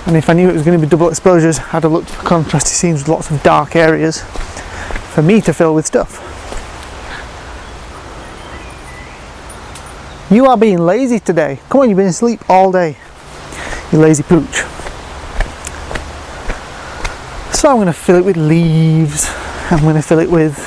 And 0.07 0.17
if 0.17 0.31
I 0.31 0.35
knew 0.35 0.49
it 0.49 0.53
was 0.53 0.63
going 0.63 0.79
to 0.79 0.87
be 0.87 0.89
double 0.89 1.09
exposures, 1.09 1.59
I'd 1.59 1.83
have 1.83 1.93
looked 1.93 2.11
for 2.11 2.23
contrasty 2.23 2.69
scenes 2.69 3.01
with 3.01 3.09
lots 3.09 3.31
of 3.31 3.43
dark 3.43 3.75
areas 3.75 4.23
for 5.13 5.23
me 5.23 5.41
to 5.41 5.53
fill 5.53 5.75
with 5.75 5.87
stuff. 5.87 6.36
You 10.29 10.47
are 10.47 10.57
being 10.57 10.79
lazy 10.79 11.21
today. 11.21 11.61
Come 11.69 11.83
on, 11.83 11.89
you've 11.89 11.97
been 11.97 12.09
asleep 12.09 12.41
all 12.51 12.73
day. 12.73 12.97
You 13.93 14.01
lazy 14.01 14.25
pooch. 14.25 14.65
So 17.55 17.71
I'm 17.71 17.77
going 17.77 17.87
to 17.87 17.93
fill 17.93 18.17
it 18.17 18.25
with 18.25 18.37
leaves. 18.37 19.31
I'm 19.71 19.83
going 19.83 19.95
to 19.95 20.03
fill 20.03 20.19
it 20.19 20.29
with 20.29 20.59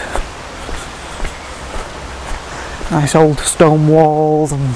nice 2.89 3.15
old 3.15 3.37
stone 3.39 3.89
walls 3.89 4.53
and 4.53 4.75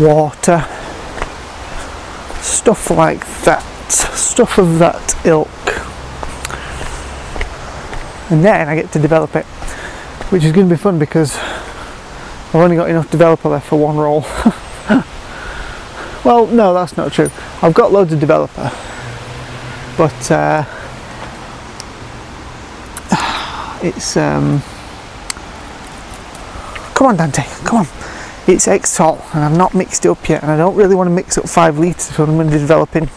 water. 0.00 0.66
Stuff 2.42 2.90
like 2.90 3.24
that. 3.44 3.62
Stuff 3.88 4.58
of 4.58 4.80
that 4.80 5.16
ilk. 5.24 5.48
And 8.32 8.44
then 8.44 8.68
I 8.68 8.74
get 8.74 8.90
to 8.92 8.98
develop 8.98 9.36
it, 9.36 9.46
which 10.32 10.42
is 10.42 10.50
going 10.50 10.68
to 10.68 10.74
be 10.74 10.78
fun 10.78 10.98
because 10.98 11.38
I've 12.54 12.60
only 12.60 12.76
got 12.76 12.88
enough 12.88 13.10
developer 13.10 13.48
left 13.48 13.66
for 13.66 13.80
one 13.80 13.96
roll. 13.96 14.20
well, 16.24 16.46
no, 16.46 16.72
that's 16.72 16.96
not 16.96 17.12
true. 17.12 17.28
I've 17.60 17.74
got 17.74 17.90
loads 17.90 18.12
of 18.12 18.20
developer, 18.20 18.70
but 19.98 20.30
uh, 20.30 20.64
it's 23.82 24.16
um, 24.16 24.62
come 26.94 27.08
on, 27.08 27.16
Dante, 27.16 27.42
come 27.64 27.80
on. 27.80 27.86
It's 28.46 28.68
Xtol, 28.68 29.20
and 29.34 29.42
I've 29.42 29.56
not 29.56 29.74
mixed 29.74 30.04
it 30.04 30.10
up 30.10 30.28
yet, 30.28 30.44
and 30.44 30.52
I 30.52 30.56
don't 30.56 30.76
really 30.76 30.94
want 30.94 31.08
to 31.08 31.14
mix 31.14 31.36
up 31.36 31.48
five 31.48 31.76
litres 31.76 32.16
when 32.16 32.28
I'm 32.28 32.36
going 32.36 32.46
to 32.46 32.52
be 32.52 32.60
developing 32.60 33.10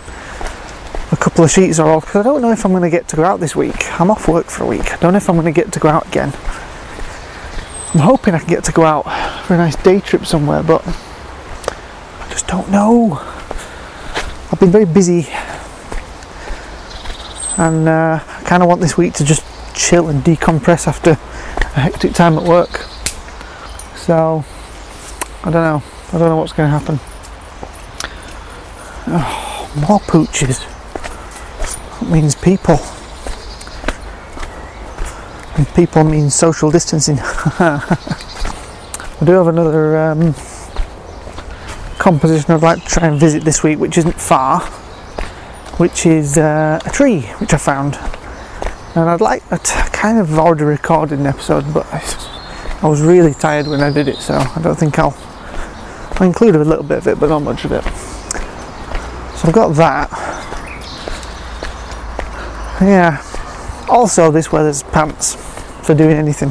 a 1.11 1.15
couple 1.15 1.43
of 1.43 1.51
sheets 1.51 1.77
or 1.77 1.87
all 1.87 2.01
because 2.01 2.15
I 2.15 2.23
don't 2.23 2.41
know 2.41 2.51
if 2.51 2.65
I'm 2.65 2.71
going 2.71 2.81
to 2.81 2.89
get 2.89 3.07
to 3.09 3.15
go 3.15 3.23
out 3.23 3.39
this 3.39 3.55
week. 3.55 4.01
I'm 4.01 4.09
off 4.09 4.27
work 4.27 4.47
for 4.47 4.63
a 4.63 4.67
week. 4.67 4.93
I 4.93 4.97
don't 4.97 5.13
know 5.13 5.17
if 5.17 5.29
I'm 5.29 5.35
going 5.35 5.53
to 5.53 5.61
get 5.61 5.71
to 5.73 5.79
go 5.79 5.89
out 5.89 6.07
again. 6.07 6.33
I'm 7.93 8.01
hoping 8.01 8.33
I 8.33 8.39
can 8.39 8.49
get 8.49 8.63
to 8.65 8.71
go 8.71 8.83
out 8.83 9.03
for 9.45 9.53
a 9.53 9.57
nice 9.57 9.75
day 9.75 9.99
trip 9.99 10.25
somewhere, 10.25 10.61
but 10.61 10.85
I 10.85 12.27
just 12.29 12.47
don't 12.47 12.69
know. 12.69 13.17
I've 14.51 14.59
been 14.59 14.71
very 14.71 14.85
busy 14.85 15.27
and 17.57 17.87
uh, 17.87 18.19
I 18.21 18.43
kind 18.43 18.61
of 18.61 18.69
want 18.69 18.81
this 18.81 18.97
week 18.97 19.13
to 19.15 19.25
just 19.25 19.43
chill 19.75 20.09
and 20.09 20.23
decompress 20.23 20.87
after 20.87 21.11
a 21.11 21.79
hectic 21.79 22.13
time 22.13 22.37
at 22.37 22.43
work. 22.43 22.81
So 23.95 24.45
I 25.43 25.51
don't 25.51 25.53
know. 25.53 25.83
I 26.09 26.11
don't 26.17 26.29
know 26.29 26.37
what's 26.37 26.53
going 26.53 26.71
to 26.71 26.79
happen. 26.79 26.99
Oh, 29.07 29.71
more 29.87 29.99
pooches. 29.99 30.65
That 31.99 32.09
means 32.09 32.35
people. 32.35 32.79
And 35.57 35.67
people 35.73 36.03
means 36.03 36.35
social 36.35 36.69
distancing. 36.69 37.17
I 39.19 39.25
do 39.25 39.31
have 39.31 39.47
another 39.47 39.97
um, 39.97 40.35
composition 41.97 42.51
I'd 42.51 42.61
like 42.61 42.83
to 42.83 42.87
try 42.87 43.07
and 43.07 43.19
visit 43.19 43.43
this 43.43 43.63
week, 43.63 43.79
which 43.79 43.97
isn't 43.97 44.21
far, 44.21 44.59
which 45.77 46.05
is 46.05 46.37
uh, 46.37 46.79
a 46.85 46.89
tree 46.91 47.21
which 47.39 47.55
I 47.55 47.57
found. 47.57 47.95
And 48.93 49.09
I'd 49.09 49.19
like, 49.19 49.41
I 49.51 49.57
kind 49.57 50.19
of 50.19 50.37
already 50.37 50.63
recorded 50.63 51.17
an 51.17 51.25
episode, 51.25 51.73
but 51.73 51.87
I, 51.91 52.03
I 52.83 52.87
was 52.87 53.01
really 53.01 53.33
tired 53.33 53.65
when 53.65 53.81
I 53.81 53.91
did 53.91 54.07
it, 54.07 54.17
so 54.17 54.35
I 54.35 54.61
don't 54.61 54.77
think 54.77 54.99
I'll. 54.99 55.17
I 56.19 56.25
included 56.27 56.61
a 56.61 56.65
little 56.65 56.85
bit 56.85 56.99
of 56.99 57.07
it, 57.07 57.19
but 57.19 57.29
not 57.29 57.39
much 57.39 57.65
of 57.65 57.71
it. 57.71 57.83
So 59.37 59.47
I've 59.47 59.53
got 59.53 59.69
that. 59.69 60.11
Yeah. 62.79 63.23
Also, 63.89 64.29
this 64.29 64.51
weather's 64.51 64.83
pants 64.83 65.46
for 65.87 65.95
doing 65.95 66.17
anything. 66.17 66.49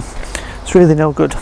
It's 0.62 0.74
really 0.74 0.94
no 0.94 1.12
good. 1.12 1.34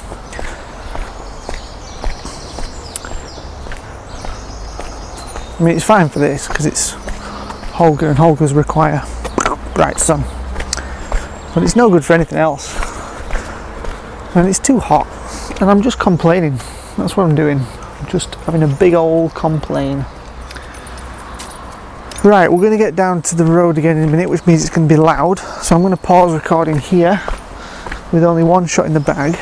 I 5.53 5.63
mean, 5.63 5.77
it's 5.77 5.85
fine 5.85 6.09
for 6.09 6.19
this 6.19 6.49
because 6.49 6.67
it's 6.67 6.91
Holga, 7.75 8.09
and 8.09 8.19
Holgas 8.19 8.53
require 8.53 9.05
bright 9.75 10.01
sun, 10.01 10.25
but 11.55 11.63
it's 11.63 11.77
no 11.77 11.89
good 11.89 12.05
for 12.05 12.15
anything 12.15 12.37
else. 12.37 12.75
And 14.35 14.49
it's 14.49 14.59
too 14.59 14.81
hot, 14.81 15.07
and 15.61 15.71
I'm 15.71 15.81
just 15.81 16.01
complaining. 16.01 16.57
That's 16.99 17.17
what 17.17 17.29
I'm 17.29 17.37
doing. 17.37 17.61
I'm 17.61 18.09
just 18.11 18.35
having 18.47 18.65
a 18.65 18.67
big 18.67 18.95
old 18.95 19.35
complain. 19.35 20.05
Right, 22.25 22.51
we're 22.51 22.59
going 22.59 22.73
to 22.73 22.79
get 22.79 22.97
down 22.97 23.23
to 23.23 23.37
the 23.37 23.45
road 23.45 23.79
again 23.79 23.99
in 23.99 24.09
a 24.09 24.11
minute, 24.11 24.29
which 24.29 24.45
means 24.49 24.65
it's 24.65 24.75
going 24.75 24.89
to 24.89 24.93
be 24.93 24.99
loud. 24.99 25.39
So 25.39 25.77
I'm 25.77 25.83
going 25.83 25.95
to 25.95 26.03
pause 26.03 26.33
recording 26.33 26.79
here 26.79 27.23
with 28.15 28.23
only 28.23 28.45
one 28.45 28.65
shot 28.65 28.87
in 28.87 28.95
the 28.95 29.01
bag, 29.01 29.37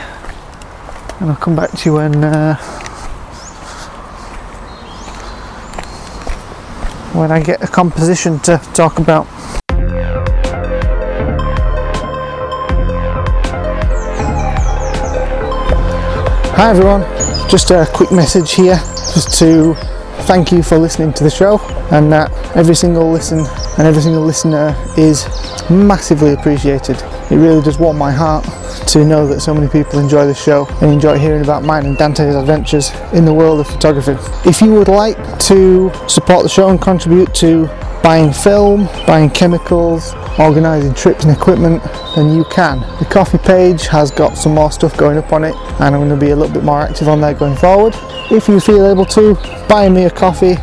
and 1.20 1.28
I'll 1.28 1.36
come 1.36 1.54
back 1.54 1.70
to 1.72 1.90
you 1.90 1.96
when 1.96 2.24
uh, 2.24 2.56
when 7.12 7.30
I 7.30 7.42
get 7.42 7.62
a 7.62 7.66
composition 7.66 8.38
to 8.40 8.56
talk 8.72 8.98
about. 8.98 9.26
Hi 16.56 16.70
everyone, 16.70 17.02
just 17.50 17.70
a 17.70 17.86
quick 17.92 18.10
message 18.10 18.54
here 18.54 18.76
just 19.12 19.38
to 19.40 19.74
thank 20.22 20.50
you 20.50 20.62
for 20.62 20.78
listening 20.78 21.12
to 21.12 21.24
the 21.24 21.30
show 21.30 21.58
and 21.90 22.10
that 22.10 22.30
every 22.56 22.74
single 22.74 23.10
listen 23.12 23.44
and 23.78 23.86
every 23.86 24.02
single 24.02 24.22
listener 24.22 24.76
is 24.96 25.26
massively 25.70 26.32
appreciated. 26.32 26.96
It 27.30 27.36
really 27.36 27.62
does 27.62 27.78
warm 27.78 27.96
my 27.96 28.12
heart 28.12 28.44
to 28.88 29.04
know 29.04 29.26
that 29.26 29.40
so 29.40 29.54
many 29.54 29.68
people 29.68 29.98
enjoy 29.98 30.26
the 30.26 30.34
show 30.34 30.66
and 30.80 30.92
enjoy 30.92 31.18
hearing 31.18 31.42
about 31.42 31.62
mine 31.62 31.86
and 31.86 31.96
Dante's 31.96 32.34
adventures 32.34 32.90
in 33.12 33.24
the 33.24 33.32
world 33.32 33.60
of 33.60 33.66
photography. 33.66 34.16
If 34.48 34.60
you 34.60 34.72
would 34.74 34.88
like 34.88 35.16
to 35.46 35.90
support 36.08 36.42
the 36.42 36.48
show 36.48 36.68
and 36.68 36.80
contribute 36.80 37.34
to 37.36 37.66
buying 38.02 38.32
film, 38.32 38.86
buying 39.06 39.30
chemicals, 39.30 40.12
organising 40.38 40.92
trips 40.94 41.24
and 41.24 41.34
equipment, 41.34 41.82
then 42.16 42.34
you 42.34 42.44
can. 42.44 42.80
The 42.98 43.06
coffee 43.10 43.38
page 43.38 43.86
has 43.86 44.10
got 44.10 44.36
some 44.36 44.54
more 44.54 44.72
stuff 44.72 44.96
going 44.96 45.16
up 45.16 45.32
on 45.32 45.44
it 45.44 45.54
and 45.54 45.94
I'm 45.94 46.00
going 46.00 46.08
to 46.10 46.16
be 46.16 46.30
a 46.30 46.36
little 46.36 46.52
bit 46.52 46.64
more 46.64 46.80
active 46.80 47.08
on 47.08 47.20
there 47.20 47.34
going 47.34 47.56
forward. 47.56 47.94
If 48.30 48.48
you 48.48 48.60
feel 48.60 48.86
able 48.86 49.06
to, 49.06 49.34
buy 49.68 49.88
me 49.88 50.04
a 50.04 50.10
coffee 50.10 50.56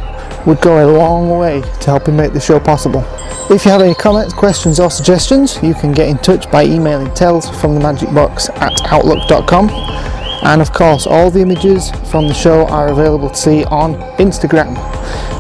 would 0.49 0.59
go 0.61 0.83
a 0.83 0.87
long 0.91 1.29
way 1.29 1.61
to 1.61 1.85
helping 1.85 2.17
make 2.17 2.33
the 2.33 2.39
show 2.39 2.59
possible. 2.59 3.05
If 3.51 3.65
you 3.65 3.71
have 3.71 3.81
any 3.81 3.93
comments, 3.93 4.33
questions 4.33 4.79
or 4.79 4.89
suggestions, 4.89 5.61
you 5.61 5.75
can 5.75 5.91
get 5.91 6.09
in 6.09 6.17
touch 6.17 6.49
by 6.49 6.65
emailing 6.65 7.13
tales 7.13 7.47
from 7.61 7.75
the 7.75 7.79
magic 7.79 8.11
box 8.15 8.49
at 8.49 8.73
outlook.com. 8.91 9.69
And 10.43 10.59
of 10.59 10.73
course, 10.73 11.05
all 11.05 11.29
the 11.29 11.41
images 11.41 11.91
from 12.09 12.27
the 12.27 12.33
show 12.33 12.65
are 12.67 12.87
available 12.87 13.29
to 13.29 13.35
see 13.35 13.63
on 13.65 13.93
Instagram. 14.17 14.73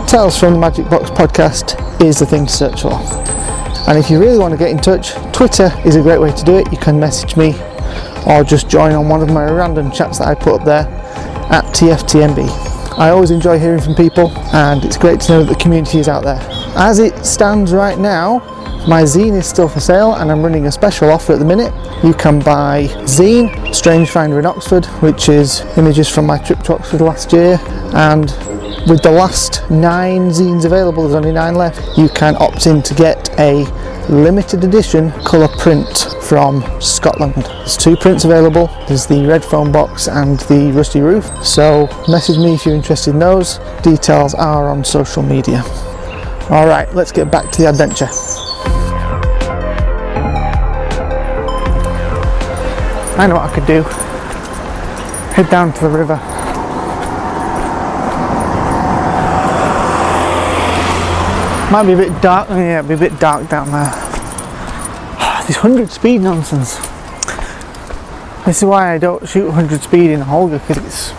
Tales 0.07 0.37
from 0.39 0.53
the 0.53 0.59
Magic 0.59 0.87
Box 0.89 1.09
podcast 1.09 1.75
is 2.05 2.19
the 2.19 2.25
thing 2.25 2.45
to 2.45 2.51
search 2.51 2.81
for. 2.83 2.93
And 3.87 3.97
if 3.97 4.11
you 4.11 4.19
really 4.19 4.37
want 4.37 4.51
to 4.51 4.57
get 4.57 4.69
in 4.69 4.77
touch, 4.77 5.13
Twitter 5.33 5.71
is 5.85 5.95
a 5.95 6.01
great 6.03 6.19
way 6.19 6.31
to 6.31 6.43
do 6.43 6.57
it. 6.57 6.71
You 6.71 6.77
can 6.77 6.99
message 6.99 7.35
me 7.35 7.55
or 8.27 8.43
just 8.43 8.69
join 8.69 8.91
on 8.91 9.09
one 9.09 9.21
of 9.21 9.29
my 9.29 9.49
random 9.49 9.91
chats 9.91 10.19
that 10.19 10.27
I 10.27 10.35
put 10.35 10.59
up 10.61 10.65
there 10.65 10.87
at 11.49 11.63
TFTMB. 11.73 12.68
I 12.99 13.11
always 13.11 13.31
enjoy 13.31 13.57
hearing 13.57 13.79
from 13.79 13.95
people, 13.95 14.29
and 14.53 14.83
it's 14.83 14.97
great 14.97 15.21
to 15.21 15.31
know 15.31 15.43
that 15.45 15.53
the 15.53 15.59
community 15.63 15.99
is 15.99 16.09
out 16.09 16.25
there. 16.25 16.45
As 16.75 16.99
it 16.99 17.25
stands 17.25 17.71
right 17.71 17.97
now, 17.97 18.39
my 18.89 19.03
zine 19.03 19.37
is 19.37 19.47
still 19.47 19.69
for 19.69 19.79
sale 19.79 20.15
and 20.15 20.29
I'm 20.29 20.41
running 20.41 20.65
a 20.65 20.71
special 20.71 21.09
offer 21.09 21.33
at 21.33 21.39
the 21.39 21.45
minute. 21.45 21.73
You 22.03 22.13
can 22.13 22.39
buy 22.39 22.87
zine, 23.03 23.73
Strange 23.73 24.09
Finder 24.09 24.37
in 24.39 24.45
Oxford, 24.45 24.85
which 25.01 25.29
is 25.29 25.61
images 25.77 26.09
from 26.09 26.25
my 26.25 26.39
trip 26.39 26.59
to 26.63 26.73
Oxford 26.73 26.99
last 26.99 27.31
year, 27.31 27.57
and 27.93 28.31
with 28.87 29.01
the 29.01 29.11
last 29.11 29.69
nine 29.69 30.29
zines 30.29 30.65
available, 30.65 31.03
there's 31.03 31.15
only 31.15 31.31
nine 31.31 31.55
left, 31.55 31.97
you 31.97 32.09
can 32.09 32.35
opt 32.37 32.67
in 32.67 32.81
to 32.81 32.93
get 32.93 33.29
a 33.39 33.65
limited 34.09 34.63
edition 34.63 35.11
colour 35.23 35.47
print 35.47 36.15
from 36.23 36.63
Scotland. 36.81 37.35
There's 37.35 37.77
two 37.77 37.95
prints 37.95 38.25
available. 38.25 38.67
There's 38.87 39.05
the 39.05 39.25
red 39.25 39.45
foam 39.45 39.71
box 39.71 40.07
and 40.07 40.39
the 40.41 40.71
rusty 40.73 41.01
roof. 41.01 41.25
So 41.45 41.87
message 42.07 42.37
me 42.37 42.55
if 42.55 42.65
you're 42.65 42.75
interested 42.75 43.11
in 43.11 43.19
those. 43.19 43.59
Details 43.83 44.33
are 44.33 44.69
on 44.69 44.83
social 44.83 45.21
media. 45.21 45.63
All 46.49 46.67
right, 46.67 46.87
let's 46.93 47.11
get 47.11 47.29
back 47.29 47.51
to 47.51 47.61
the 47.61 47.69
adventure. 47.69 48.09
I 53.17 53.27
know 53.27 53.35
what 53.35 53.49
I 53.49 53.53
could 53.53 53.67
do. 53.67 53.83
Head 55.33 55.49
down 55.51 55.73
to 55.73 55.81
the 55.81 55.89
river. 55.89 56.28
Might 61.71 61.83
be 61.83 61.93
a 61.93 61.97
bit 61.97 62.19
dark. 62.19 62.49
Oh 62.49 62.57
yeah, 62.57 62.79
it'll 62.79 62.87
be 62.87 62.95
a 62.95 62.97
bit 62.97 63.19
dark 63.19 63.47
down 63.47 63.69
there. 63.71 63.91
This 65.45 65.57
100 65.63 65.91
speed 65.91 66.21
nonsense. 66.21 66.77
This 68.43 68.57
is 68.57 68.65
why 68.65 68.91
I 68.93 68.97
don't 68.97 69.29
shoot 69.29 69.45
100 69.45 69.81
speed 69.81 70.09
in 70.09 70.21
Holga 70.21 70.59
because 70.67 70.83
it's. 70.83 71.13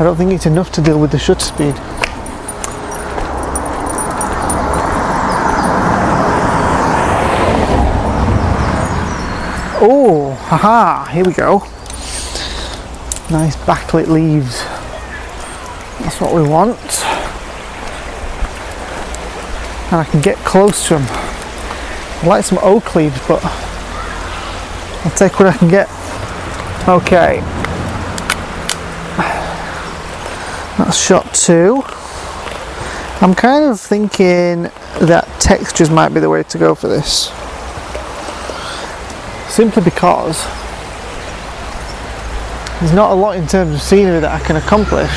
I 0.00 0.04
don't 0.04 0.14
think 0.14 0.32
it's 0.32 0.46
enough 0.46 0.70
to 0.72 0.80
deal 0.80 1.00
with 1.00 1.10
the 1.10 1.18
shutter 1.18 1.44
speed. 1.44 1.74
Oh, 9.80 10.36
haha, 10.46 11.04
here 11.10 11.24
we 11.24 11.32
go. 11.32 11.58
Nice 13.28 13.56
backlit 13.56 14.06
leaves. 14.06 14.62
That's 16.00 16.20
what 16.20 16.32
we 16.32 16.42
want. 16.42 17.07
And 19.90 20.00
I 20.00 20.04
can 20.04 20.20
get 20.20 20.36
close 20.38 20.86
to 20.88 20.94
them. 20.94 21.06
I 21.08 22.26
like 22.26 22.44
some 22.44 22.58
oak 22.62 22.94
leaves, 22.94 23.18
but 23.26 23.40
I'll 23.44 25.10
take 25.16 25.40
what 25.40 25.48
I 25.48 25.56
can 25.56 25.68
get. 25.68 25.88
Okay. 26.88 27.40
That's 30.76 30.96
shot 30.96 31.34
two. 31.34 31.82
I'm 33.20 33.34
kind 33.34 33.64
of 33.64 33.80
thinking 33.80 34.64
that 35.00 35.26
textures 35.40 35.90
might 35.90 36.10
be 36.10 36.20
the 36.20 36.30
way 36.30 36.42
to 36.44 36.58
go 36.58 36.74
for 36.74 36.88
this 36.88 37.32
simply 39.48 39.82
because 39.82 40.44
there's 42.78 42.92
not 42.92 43.10
a 43.10 43.14
lot 43.14 43.36
in 43.36 43.46
terms 43.48 43.74
of 43.74 43.82
scenery 43.82 44.20
that 44.20 44.30
I 44.30 44.38
can 44.46 44.54
accomplish 44.54 45.10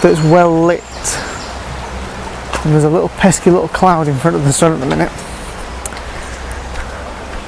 that's 0.00 0.22
well 0.30 0.64
lit. 0.64 0.84
And 2.66 2.74
there's 2.74 2.82
a 2.82 2.90
little 2.90 3.10
pesky 3.10 3.48
little 3.48 3.68
cloud 3.68 4.08
in 4.08 4.16
front 4.16 4.34
of 4.34 4.42
the 4.42 4.52
sun 4.52 4.72
at 4.72 4.80
the 4.80 4.86
minute. 4.86 5.12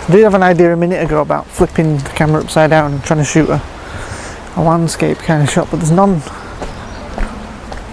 I 0.09 0.13
did 0.13 0.23
have 0.23 0.35
an 0.35 0.45
idea 0.45 0.73
a 0.73 0.77
minute 0.77 1.05
ago 1.05 1.21
about 1.23 1.49
flipping 1.49 1.97
the 1.97 2.11
camera 2.11 2.41
upside 2.41 2.71
down 2.71 2.93
and 2.93 3.03
trying 3.03 3.19
to 3.19 3.25
shoot 3.25 3.51
a, 3.51 3.61
a 4.55 4.63
landscape 4.63 5.19
kind 5.19 5.43
of 5.43 5.51
shot, 5.51 5.73
but 5.73 5.79
there's 5.79 5.91
none 5.91 6.21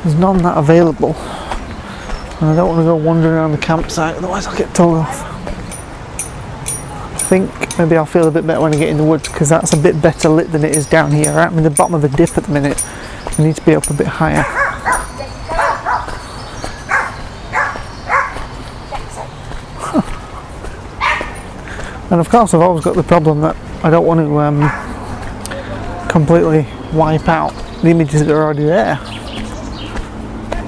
there's 0.04 0.14
none 0.20 0.38
that 0.44 0.56
available. 0.56 1.16
And 1.16 2.52
I 2.52 2.56
don't 2.56 2.70
want 2.70 2.82
to 2.82 2.84
go 2.84 2.96
wandering 2.96 3.34
around 3.34 3.54
the 3.54 3.58
campsite, 3.58 4.18
otherwise 4.18 4.46
I'll 4.46 4.56
get 4.56 4.76
told 4.76 4.98
off 4.98 5.24
I 7.16 7.18
think 7.28 7.80
maybe 7.80 7.98
I'll 7.98 8.06
feel 8.06 8.28
a 8.28 8.32
bit 8.32 8.46
better 8.46 8.62
when 8.62 8.76
I 8.76 8.78
get 8.78 8.90
in 8.90 8.98
the 8.98 9.04
woods 9.04 9.28
because 9.28 9.50
that's 9.50 9.74
a 9.74 9.78
bit 9.78 10.00
better 10.00 10.30
lit 10.30 10.52
than 10.52 10.64
it 10.64 10.76
is 10.76 10.86
down 10.86 11.12
here. 11.12 11.32
I'm 11.32 11.58
in 11.58 11.64
the 11.64 11.72
bottom 11.72 11.96
of 11.96 12.04
a 12.04 12.08
dip 12.08 12.38
at 12.38 12.44
the 12.44 12.52
minute. 12.52 12.86
I 13.26 13.42
need 13.42 13.56
to 13.56 13.66
be 13.66 13.74
up 13.74 13.90
a 13.90 13.96
bit 13.96 14.06
higher. 14.06 14.46
And 22.12 22.20
of 22.20 22.30
course 22.30 22.54
I've 22.54 22.62
always 22.62 22.84
got 22.84 22.96
the 22.96 23.04
problem 23.04 23.42
that 23.42 23.56
I 23.84 23.90
don't 23.90 24.06
want 24.06 24.20
to 24.20 24.40
um, 24.40 26.08
completely 26.10 26.68
wipe 26.94 27.28
out 27.28 27.54
the 27.82 27.90
images 27.90 28.26
that 28.26 28.34
are 28.34 28.44
already 28.44 28.64
there. 28.64 28.96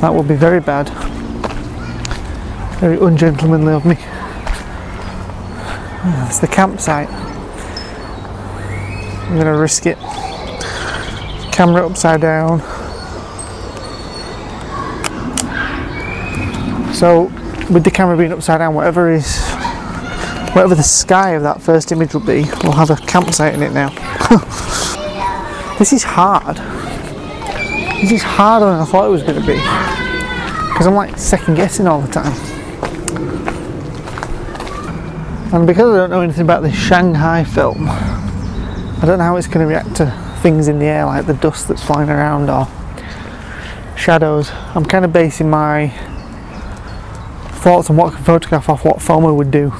That 0.02 0.14
would 0.14 0.28
be 0.28 0.36
very 0.36 0.60
bad. 0.60 0.90
Very 2.80 3.00
ungentlemanly 3.00 3.74
of 3.74 3.86
me. 3.86 3.96
It's 6.28 6.40
the 6.40 6.48
campsite. 6.48 7.10
I'm 9.28 9.34
going 9.34 9.46
to 9.46 9.58
risk 9.58 9.86
it. 9.86 9.98
Camera 11.52 11.86
upside 11.86 12.22
down. 12.22 12.60
So, 16.94 17.24
with 17.72 17.84
the 17.84 17.92
camera 17.92 18.16
being 18.16 18.32
upside 18.32 18.60
down, 18.60 18.74
whatever 18.74 19.12
is, 19.12 19.47
whatever 20.58 20.74
the 20.74 20.82
sky 20.82 21.34
of 21.34 21.44
that 21.44 21.62
first 21.62 21.92
image 21.92 22.16
will 22.16 22.26
be, 22.26 22.44
we'll 22.64 22.72
have 22.72 22.90
a 22.90 22.96
campsite 22.96 23.54
in 23.54 23.62
it 23.62 23.72
now. 23.74 23.90
this 25.78 25.94
is 25.94 26.02
hard. 26.04 26.58
This 28.02 28.14
is 28.14 28.24
harder 28.24 28.66
than 28.66 28.80
I 28.80 28.86
thought 28.86 29.06
it 29.06 29.12
was 29.12 29.22
going 29.22 29.40
to 29.40 29.46
be. 29.46 29.54
Because 29.54 30.88
I'm 30.88 30.96
like 30.96 31.16
second 31.16 31.54
guessing 31.54 31.86
all 31.86 32.02
the 32.02 32.12
time. 32.12 32.34
And 35.54 35.68
because 35.68 35.94
I 35.94 35.98
don't 35.98 36.10
know 36.10 36.22
anything 36.22 36.42
about 36.42 36.64
this 36.64 36.76
Shanghai 36.76 37.44
film, 37.44 37.88
I 37.88 39.04
don't 39.04 39.20
know 39.20 39.26
how 39.26 39.36
it's 39.36 39.46
going 39.46 39.64
to 39.64 39.68
react 39.68 39.98
to 39.98 40.10
things 40.42 40.70
in 40.70 40.80
the 40.80 40.86
air 40.86 41.06
like 41.06 41.28
the 41.28 41.36
dust 41.36 41.68
that's 41.68 41.84
flying 41.84 42.10
around 42.10 42.50
or 42.50 42.68
shadows. 43.96 44.50
I'm 44.74 44.86
kind 44.86 45.06
of 45.06 45.14
basing 45.14 45.52
my 45.52 45.90
thoughts 47.62 47.92
on 47.92 47.96
what 47.96 48.12
I 48.12 48.16
can 48.16 48.26
photograph 48.26 48.70
off 48.70 48.84
what 48.84 49.04
Foma 49.04 49.32
would 49.36 49.52
do. 49.52 49.72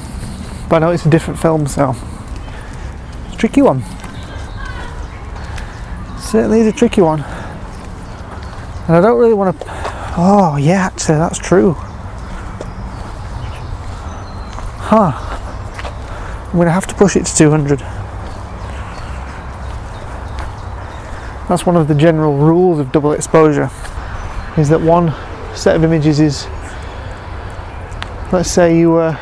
But 0.68 0.76
I 0.76 0.78
know 0.80 0.90
it's 0.90 1.06
a 1.06 1.10
different 1.10 1.40
film, 1.40 1.66
so 1.66 1.94
it's 3.26 3.34
a 3.34 3.38
tricky 3.38 3.62
one. 3.62 3.82
Certainly 6.18 6.60
is 6.60 6.66
a 6.66 6.72
tricky 6.72 7.00
one. 7.00 7.20
And 7.20 8.96
I 8.96 9.00
don't 9.00 9.18
really 9.18 9.34
want 9.34 9.58
to. 9.60 9.66
Oh, 10.16 10.56
yeah, 10.60 10.86
actually, 10.86 11.16
that's 11.16 11.38
true. 11.38 11.74
Huh. 14.90 15.12
I'm 16.46 16.52
going 16.52 16.66
to 16.66 16.72
have 16.72 16.86
to 16.86 16.94
push 16.94 17.16
it 17.16 17.26
to 17.26 17.36
200. 17.36 17.78
That's 21.48 21.64
one 21.64 21.76
of 21.76 21.88
the 21.88 21.94
general 21.94 22.36
rules 22.36 22.78
of 22.78 22.92
double 22.92 23.12
exposure 23.12 23.70
is 24.58 24.68
that 24.68 24.80
one 24.80 25.14
set 25.54 25.76
of 25.76 25.84
images 25.84 26.20
is 26.20 26.46
let's 28.32 28.50
say 28.50 28.78
you 28.78 28.90
were 28.90 29.18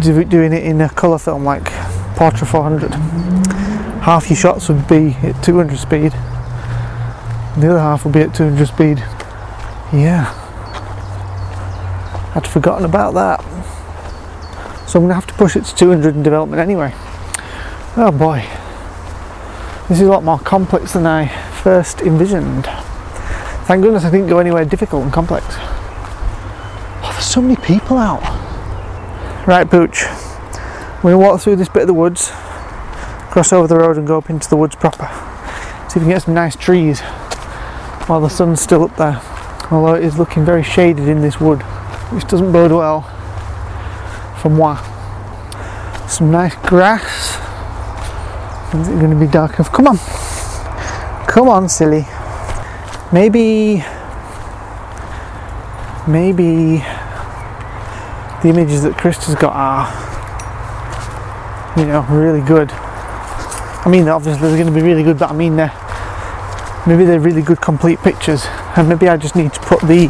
doing 0.00 0.52
it 0.52 0.64
in 0.64 0.80
a 0.80 0.88
colour 0.88 1.18
film 1.18 1.44
like 1.44 1.64
Portra 2.14 2.46
400 2.46 2.92
half 4.02 4.28
your 4.30 4.36
shots 4.36 4.68
would 4.68 4.86
be 4.88 5.16
at 5.22 5.42
200 5.42 5.78
speed 5.78 6.12
the 7.60 7.70
other 7.70 7.78
half 7.78 8.04
would 8.04 8.14
be 8.14 8.20
at 8.20 8.34
200 8.34 8.66
speed 8.66 8.98
yeah 9.92 10.34
I'd 12.34 12.46
forgotten 12.46 12.84
about 12.84 13.14
that 13.14 13.44
so 14.88 14.98
I'm 14.98 15.02
going 15.02 15.10
to 15.10 15.14
have 15.16 15.26
to 15.26 15.34
push 15.34 15.54
it 15.54 15.66
to 15.66 15.74
200 15.74 16.16
in 16.16 16.22
development 16.22 16.60
anyway. 16.60 16.94
Oh 17.94 18.10
boy, 18.10 18.48
this 19.86 20.00
is 20.00 20.06
a 20.06 20.10
lot 20.10 20.24
more 20.24 20.38
complex 20.38 20.94
than 20.94 21.04
I 21.04 21.28
first 21.62 22.00
envisioned. 22.00 22.64
Thank 23.66 23.82
goodness 23.82 24.06
I 24.06 24.10
didn't 24.10 24.28
go 24.28 24.38
anywhere 24.38 24.64
difficult 24.64 25.02
and 25.02 25.12
complex. 25.12 25.44
Oh, 25.50 27.10
there's 27.12 27.26
so 27.26 27.42
many 27.42 27.56
people 27.56 27.98
out. 27.98 28.22
Right, 29.48 29.64
Pooch, 29.66 30.04
we're 31.02 31.12
going 31.12 31.14
to 31.14 31.18
walk 31.18 31.40
through 31.40 31.56
this 31.56 31.70
bit 31.70 31.80
of 31.80 31.86
the 31.86 31.94
woods, 31.94 32.28
cross 33.30 33.50
over 33.50 33.66
the 33.66 33.78
road 33.78 33.96
and 33.96 34.06
go 34.06 34.18
up 34.18 34.28
into 34.28 34.46
the 34.46 34.58
woods 34.58 34.76
proper. 34.76 35.06
See 35.88 35.92
if 35.92 35.94
we 35.94 36.00
can 36.00 36.08
get 36.10 36.22
some 36.24 36.34
nice 36.34 36.54
trees 36.54 37.00
while 37.00 38.20
the 38.20 38.28
sun's 38.28 38.60
still 38.60 38.84
up 38.84 38.94
there. 38.96 39.22
Although 39.70 39.94
it 39.94 40.04
is 40.04 40.18
looking 40.18 40.44
very 40.44 40.62
shaded 40.62 41.08
in 41.08 41.22
this 41.22 41.40
wood, 41.40 41.62
which 42.12 42.24
doesn't 42.24 42.52
bode 42.52 42.72
well 42.72 43.00
for 44.42 44.50
moi. 44.50 44.76
Some 46.06 46.30
nice 46.30 46.54
grass. 46.56 47.38
Is 48.74 48.88
it 48.88 48.98
going 48.98 49.12
to 49.12 49.16
be 49.16 49.32
dark 49.32 49.54
enough? 49.54 49.72
Come 49.72 49.86
on. 49.86 49.96
Come 51.26 51.48
on, 51.48 51.70
silly. 51.70 52.04
Maybe. 53.14 53.82
Maybe 56.06 56.84
the 58.42 58.48
images 58.48 58.82
that 58.82 58.96
Christer's 58.96 59.34
got 59.34 59.52
are, 59.54 59.88
you 61.78 61.86
know, 61.86 62.02
really 62.10 62.40
good. 62.40 62.70
I 62.70 63.88
mean, 63.90 64.08
obviously 64.08 64.48
they're 64.48 64.56
going 64.56 64.72
to 64.72 64.80
be 64.80 64.86
really 64.86 65.02
good, 65.02 65.18
but 65.18 65.30
I 65.30 65.34
mean, 65.34 65.56
they're 65.56 65.72
maybe 66.86 67.04
they're 67.04 67.20
really 67.20 67.42
good 67.42 67.60
complete 67.60 67.98
pictures, 68.00 68.46
and 68.76 68.88
maybe 68.88 69.08
I 69.08 69.16
just 69.16 69.34
need 69.36 69.52
to 69.54 69.60
put 69.60 69.80
the 69.82 70.08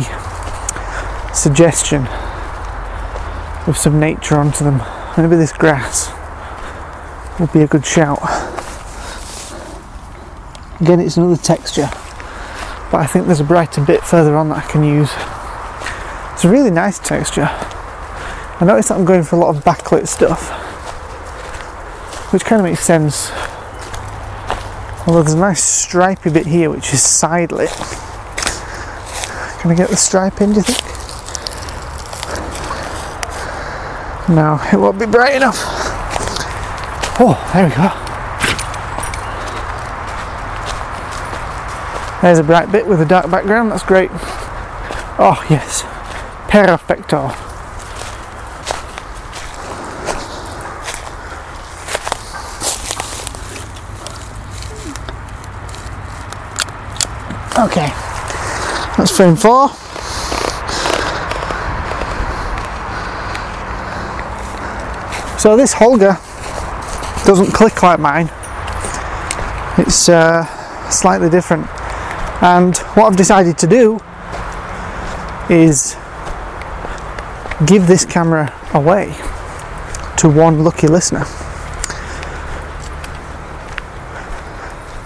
suggestion 1.35 2.07
of 3.67 3.77
some 3.77 3.99
nature 3.99 4.37
onto 4.37 4.65
them. 4.65 4.83
Maybe 5.17 5.37
this 5.37 5.53
grass 5.53 6.11
would 7.41 7.53
be 7.53 7.63
a 7.63 7.67
good 7.67 7.85
shout. 7.87 8.21
Again, 10.81 11.01
it's 11.01 11.17
another 11.17 11.37
texture, 11.37 11.89
but 12.91 12.99
I 12.99 13.07
think 13.07 13.27
there's 13.27 13.41
a 13.41 13.45
brighter 13.45 13.85
bit 13.85 14.03
further 14.05 14.37
on 14.37 14.49
that 14.51 14.65
I 14.65 14.71
can 14.71 14.85
use. 14.85 15.11
It's 16.35 16.45
a 16.45 16.49
really 16.49 16.71
nice 16.71 16.99
texture. 16.99 17.51
I 18.61 18.65
notice 18.65 18.89
that 18.89 18.99
I'm 18.99 19.05
going 19.05 19.23
for 19.23 19.37
a 19.37 19.39
lot 19.39 19.55
of 19.55 19.63
backlit 19.63 20.09
stuff, 20.09 20.51
which 22.33 22.45
kind 22.45 22.61
of 22.61 22.65
makes 22.65 22.83
sense. 22.83 23.31
Although 25.07 25.23
there's 25.23 25.35
a 25.35 25.39
nice 25.39 25.63
stripy 25.63 26.31
bit 26.31 26.47
here 26.47 26.69
which 26.69 26.93
is 26.93 27.01
side 27.01 27.53
lit. 27.53 27.71
Can 29.61 29.71
I 29.71 29.75
get 29.77 29.91
the 29.91 29.97
stripe 29.97 30.41
in, 30.41 30.51
do 30.51 30.57
you 30.57 30.63
think? 30.63 30.79
No, 34.29 34.61
it 34.73 34.77
won't 34.77 34.99
be 34.99 35.07
bright 35.07 35.37
enough. 35.37 35.57
Oh, 37.21 37.39
there 37.55 37.69
we 37.69 37.75
go. 37.75 37.89
There's 42.23 42.41
a 42.41 42.45
bright 42.45 42.73
bit 42.73 42.87
with 42.87 43.01
a 43.01 43.07
dark 43.07 43.31
background, 43.31 43.71
that's 43.71 43.85
great. 43.85 44.11
Oh, 44.13 45.45
yes. 45.49 45.85
Perfecto. 46.49 47.48
Okay, 57.59 57.89
that's 58.97 59.11
frame 59.11 59.35
four. 59.35 59.69
So 65.41 65.57
this 65.57 65.75
Holga 65.75 66.15
doesn't 67.27 67.51
click 67.53 67.83
like 67.83 67.99
mine. 67.99 68.31
It's 69.77 70.09
uh, 70.09 70.45
slightly 70.89 71.29
different. 71.29 71.67
And 72.45 72.77
what 72.95 73.07
I've 73.07 73.17
decided 73.17 73.59
to 73.59 73.67
do 73.67 73.99
is 75.51 75.97
give 77.67 77.89
this 77.89 78.05
camera 78.05 78.55
away 78.73 79.17
to 80.19 80.29
one 80.29 80.63
lucky 80.63 80.87
listener. 80.87 81.25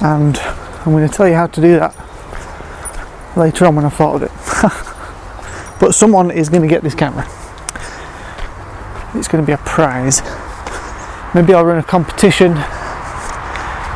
And 0.02 0.36
I'm 0.84 0.92
going 0.92 1.08
to 1.08 1.14
tell 1.14 1.26
you 1.26 1.34
how 1.34 1.46
to 1.46 1.60
do 1.62 1.78
that 1.78 2.01
later 3.36 3.66
on 3.66 3.76
when 3.76 3.84
I've 3.84 3.94
thought 3.94 4.16
of 4.16 4.22
it. 4.22 4.30
but 5.80 5.92
someone 5.94 6.30
is 6.30 6.48
going 6.48 6.62
to 6.62 6.68
get 6.68 6.82
this 6.82 6.94
camera. 6.94 7.26
It's 9.14 9.28
going 9.28 9.42
to 9.42 9.46
be 9.46 9.52
a 9.52 9.58
prize. 9.58 10.22
Maybe 11.34 11.54
I'll 11.54 11.64
run 11.64 11.78
a 11.78 11.82
competition. 11.82 12.54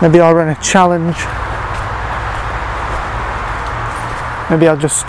Maybe 0.03 0.21
I'll 0.21 0.35
run 0.35 0.49
a 0.49 0.61
challenge. 0.63 1.17
Maybe 4.51 4.69
I'll 4.69 4.77
just 4.77 5.07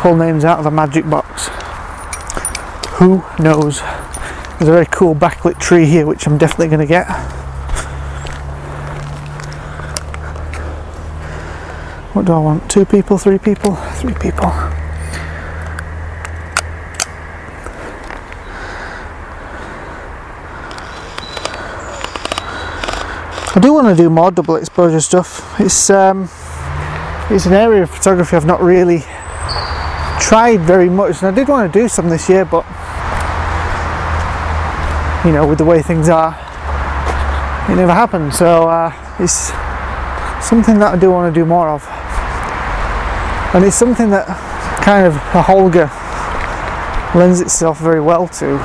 pull 0.00 0.16
names 0.16 0.44
out 0.44 0.58
of 0.58 0.66
a 0.66 0.70
magic 0.70 1.08
box. 1.08 1.48
Who 2.98 3.24
knows? 3.38 3.80
There's 4.58 4.68
a 4.68 4.72
very 4.72 4.86
cool 4.86 5.14
backlit 5.14 5.58
tree 5.58 5.86
here 5.86 6.06
which 6.06 6.26
I'm 6.26 6.38
definitely 6.38 6.68
going 6.68 6.80
to 6.80 6.86
get. 6.86 7.35
What 12.16 12.24
do 12.24 12.32
I 12.32 12.38
want? 12.38 12.70
Two 12.70 12.86
people, 12.86 13.18
three 13.18 13.36
people? 13.36 13.74
Three 13.74 14.14
people. 14.14 14.46
I 23.54 23.58
do 23.60 23.74
want 23.74 23.94
to 23.94 23.94
do 23.94 24.08
more 24.08 24.30
double 24.30 24.56
exposure 24.56 25.02
stuff. 25.02 25.60
It's 25.60 25.90
um, 25.90 26.30
it's 27.28 27.44
an 27.44 27.52
area 27.52 27.82
of 27.82 27.90
photography 27.90 28.34
I've 28.34 28.46
not 28.46 28.62
really 28.62 29.00
tried 30.18 30.60
very 30.60 30.88
much, 30.88 31.22
and 31.22 31.28
I 31.28 31.32
did 31.32 31.48
want 31.48 31.70
to 31.70 31.78
do 31.78 31.86
some 31.86 32.08
this 32.08 32.30
year, 32.30 32.46
but 32.46 32.64
you 35.26 35.32
know, 35.32 35.46
with 35.46 35.58
the 35.58 35.66
way 35.66 35.82
things 35.82 36.08
are, 36.08 36.32
it 37.70 37.76
never 37.76 37.92
happened. 37.92 38.32
So 38.32 38.70
uh, 38.70 38.90
it's 39.18 39.52
something 40.42 40.78
that 40.78 40.94
I 40.94 40.98
do 40.98 41.10
want 41.10 41.34
to 41.34 41.40
do 41.40 41.44
more 41.44 41.68
of, 41.68 41.82
and 43.56 43.64
it's 43.64 43.74
something 43.74 44.10
that 44.10 44.26
kind 44.84 45.06
of 45.06 45.16
a 45.16 45.42
Holga 45.42 45.90
lends 47.14 47.40
itself 47.40 47.80
very 47.80 48.02
well 48.02 48.28
to, 48.28 48.58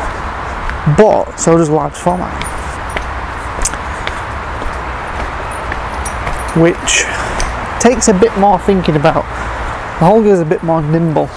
but 0.97 1.37
so 1.37 1.57
does 1.57 1.69
large 1.69 1.93
format. 1.95 2.51
which 6.57 7.05
takes 7.79 8.09
a 8.09 8.13
bit 8.13 8.37
more 8.37 8.59
thinking 8.59 8.97
about. 8.97 9.23
The 9.99 10.05
Holga 10.05 10.27
is 10.33 10.41
a 10.41 10.45
bit 10.45 10.63
more 10.63 10.81
nimble 10.81 11.29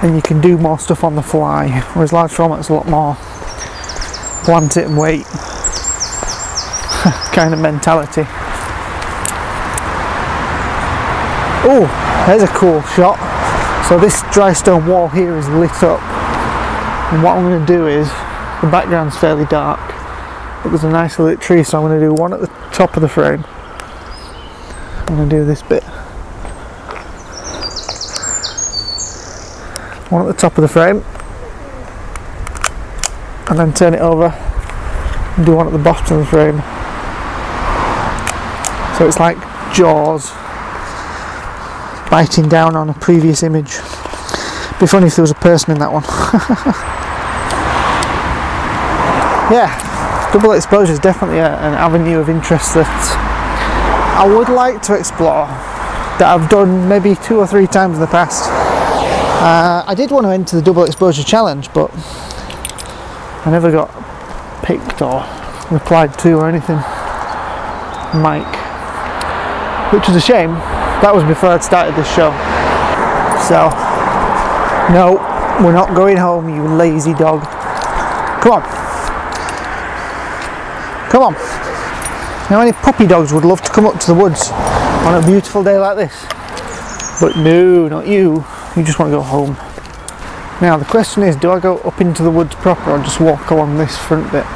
and 0.00 0.14
you 0.14 0.22
can 0.22 0.40
do 0.40 0.56
more 0.56 0.78
stuff 0.78 1.02
on 1.02 1.16
the 1.16 1.22
fly, 1.22 1.80
whereas 1.94 2.12
large 2.12 2.30
format's 2.30 2.68
a 2.68 2.74
lot 2.74 2.86
more 2.86 3.16
plant 4.44 4.76
it 4.76 4.86
and 4.86 4.96
wait 4.96 5.24
kind 7.32 7.52
of 7.52 7.58
mentality. 7.58 8.22
Oh, 11.68 12.15
there's 12.26 12.42
a 12.42 12.48
cool 12.48 12.82
shot. 12.82 13.18
So 13.88 13.98
this 13.98 14.22
dry 14.32 14.52
stone 14.52 14.86
wall 14.86 15.08
here 15.08 15.36
is 15.36 15.48
lit 15.48 15.82
up 15.82 16.02
and 17.12 17.22
what 17.22 17.36
I'm 17.36 17.44
going 17.44 17.64
to 17.64 17.72
do 17.72 17.86
is 17.86 18.08
the 18.60 18.68
background's 18.70 19.16
fairly 19.16 19.44
dark 19.46 19.80
but 20.62 20.70
there's 20.70 20.82
a 20.82 20.90
nice 20.90 21.20
lit 21.20 21.40
tree 21.40 21.62
so 21.62 21.78
I'm 21.78 21.88
going 21.88 22.00
to 22.00 22.06
do 22.06 22.12
one 22.12 22.32
at 22.32 22.40
the 22.40 22.48
top 22.72 22.96
of 22.96 23.02
the 23.02 23.08
frame 23.08 23.44
I'm 25.06 25.14
going 25.14 25.28
to 25.28 25.36
do 25.36 25.44
this 25.44 25.62
bit. 25.62 25.84
One 30.10 30.22
at 30.22 30.34
the 30.34 30.38
top 30.38 30.58
of 30.58 30.62
the 30.62 30.68
frame 30.68 31.04
and 33.48 33.56
then 33.56 33.72
turn 33.72 33.94
it 33.94 34.00
over 34.00 34.26
and 35.36 35.46
do 35.46 35.54
one 35.54 35.68
at 35.68 35.72
the 35.72 35.78
bottom 35.78 36.18
of 36.18 36.24
the 36.24 36.30
frame. 36.30 36.60
So 38.98 39.06
it's 39.06 39.20
like 39.20 39.36
jaws 39.72 40.32
biting 42.10 42.48
down 42.48 42.76
on 42.76 42.88
a 42.88 42.94
previous 42.94 43.42
image. 43.42 43.78
Be 44.78 44.86
funny 44.86 45.06
if 45.06 45.16
there 45.16 45.22
was 45.22 45.30
a 45.30 45.34
person 45.34 45.72
in 45.72 45.78
that 45.78 45.92
one. 45.92 46.02
yeah, 49.50 50.30
double 50.32 50.52
exposure 50.52 50.92
is 50.92 50.98
definitely 50.98 51.38
a, 51.38 51.56
an 51.58 51.74
avenue 51.74 52.18
of 52.18 52.28
interest 52.28 52.74
that 52.74 54.16
I 54.18 54.26
would 54.26 54.48
like 54.48 54.82
to 54.82 54.94
explore 54.94 55.46
that 56.18 56.22
I've 56.22 56.48
done 56.48 56.88
maybe 56.88 57.14
two 57.14 57.38
or 57.38 57.46
three 57.46 57.66
times 57.66 57.94
in 57.94 58.00
the 58.00 58.06
past. 58.06 58.50
Uh, 59.42 59.84
I 59.86 59.94
did 59.94 60.10
want 60.10 60.26
to 60.26 60.30
enter 60.30 60.56
the 60.56 60.62
double 60.62 60.84
exposure 60.84 61.22
challenge, 61.22 61.72
but 61.72 61.90
I 63.46 63.50
never 63.50 63.70
got 63.70 63.90
picked 64.62 65.02
or 65.02 65.24
replied 65.70 66.18
to 66.20 66.34
or 66.34 66.48
anything. 66.48 66.76
Mike, 68.20 68.56
which 69.92 70.08
is 70.08 70.16
a 70.16 70.20
shame. 70.20 70.56
That 71.02 71.14
was 71.14 71.24
before 71.24 71.50
I'd 71.50 71.62
started 71.62 71.94
this 71.94 72.08
show. 72.08 72.32
So, 73.46 73.68
no, 74.92 75.20
we're 75.62 75.72
not 75.72 75.94
going 75.94 76.16
home, 76.16 76.48
you 76.48 76.66
lazy 76.66 77.14
dog. 77.14 77.42
Come 78.42 78.52
on. 78.52 78.62
Come 81.10 81.22
on. 81.22 81.32
Now, 82.50 82.58
many 82.58 82.72
puppy 82.72 83.06
dogs 83.06 83.32
would 83.32 83.44
love 83.44 83.60
to 83.62 83.70
come 83.70 83.86
up 83.86 84.00
to 84.00 84.06
the 84.06 84.14
woods 84.14 84.50
on 85.04 85.22
a 85.22 85.26
beautiful 85.26 85.62
day 85.62 85.78
like 85.78 85.96
this. 85.96 86.26
But 87.20 87.36
no, 87.36 87.88
not 87.88 88.06
you. 88.06 88.44
You 88.76 88.82
just 88.82 88.98
want 88.98 89.10
to 89.10 89.16
go 89.16 89.22
home. 89.22 89.56
Now, 90.60 90.76
the 90.78 90.84
question 90.84 91.22
is 91.22 91.36
do 91.36 91.50
I 91.50 91.60
go 91.60 91.78
up 91.78 92.00
into 92.00 92.22
the 92.22 92.30
woods 92.30 92.54
proper 92.54 92.90
or 92.92 92.98
just 92.98 93.20
walk 93.20 93.50
along 93.50 93.78
this 93.78 93.96
front 93.96 94.30
bit? 94.32 94.46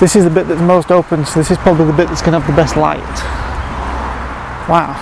This 0.00 0.16
is 0.16 0.24
the 0.24 0.30
bit 0.30 0.48
that's 0.48 0.60
most 0.62 0.90
open, 0.90 1.26
so 1.26 1.40
this 1.40 1.50
is 1.50 1.58
probably 1.58 1.84
the 1.84 1.92
bit 1.92 2.08
that's 2.08 2.22
going 2.22 2.32
to 2.32 2.40
have 2.40 2.46
the 2.48 2.56
best 2.56 2.76
light. 2.76 3.39
Wow. 4.70 4.94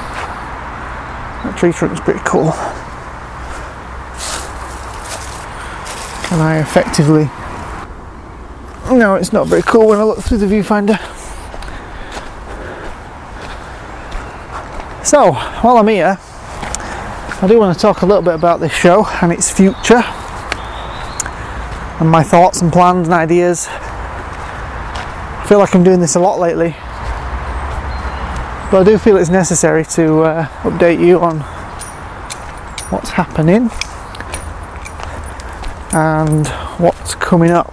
That 1.45 1.57
tree 1.57 1.73
trunk's 1.73 2.01
pretty 2.01 2.21
cool. 2.25 2.53
And 6.33 6.43
I 6.43 6.59
effectively 6.59 7.31
no, 8.91 9.17
it's 9.17 9.33
not 9.33 9.47
very 9.47 9.63
cool 9.63 9.89
when 9.89 9.99
I 9.99 10.03
look 10.03 10.21
through 10.21 10.39
the 10.39 10.47
viewfinder. 10.47 10.99
So, 15.05 15.33
while 15.33 15.77
I'm 15.77 15.89
here, 15.89 16.19
I 16.21 17.47
do 17.47 17.59
want 17.59 17.77
to 17.77 17.81
talk 17.81 18.03
a 18.03 18.07
little 18.07 18.23
bit 18.23 18.35
about 18.35 18.61
this 18.61 18.73
show 18.73 19.07
and 19.23 19.31
its 19.33 19.51
future 19.51 20.03
and 22.01 22.09
my 22.09 22.23
thoughts 22.23 22.63
and 22.63 22.73
plans 22.73 23.09
and 23.09 23.15
ideas. 23.15 23.67
I 23.69 25.45
feel 25.49 25.59
like 25.59 25.75
I'm 25.75 25.85
doing 25.85 26.01
this 26.01 26.15
a 26.15 26.21
lot 26.21 26.39
lately. 26.39 26.75
But 28.71 28.83
I 28.83 28.85
do 28.85 28.99
feel 28.99 29.17
it's 29.17 29.31
necessary 29.31 29.85
to 29.87 30.21
uh, 30.21 30.47
update 30.63 31.01
you 31.05 31.21
on 31.21 31.41
what's 32.91 33.09
happening 33.11 33.71
and 35.95 36.47
what's 36.79 37.15
coming 37.15 37.51
up. 37.51 37.73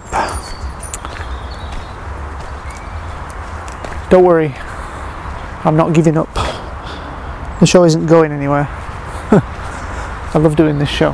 Don't 4.09 4.23
worry, 4.23 4.53
I'm 5.65 5.75
not 5.75 5.93
giving 5.93 6.17
up. 6.17 6.33
The 7.59 7.65
show 7.65 7.83
isn't 7.83 8.05
going 8.05 8.31
anywhere. 8.31 8.67
I 8.69 10.37
love 10.39 10.55
doing 10.55 10.79
this 10.79 10.89
show. 10.89 11.11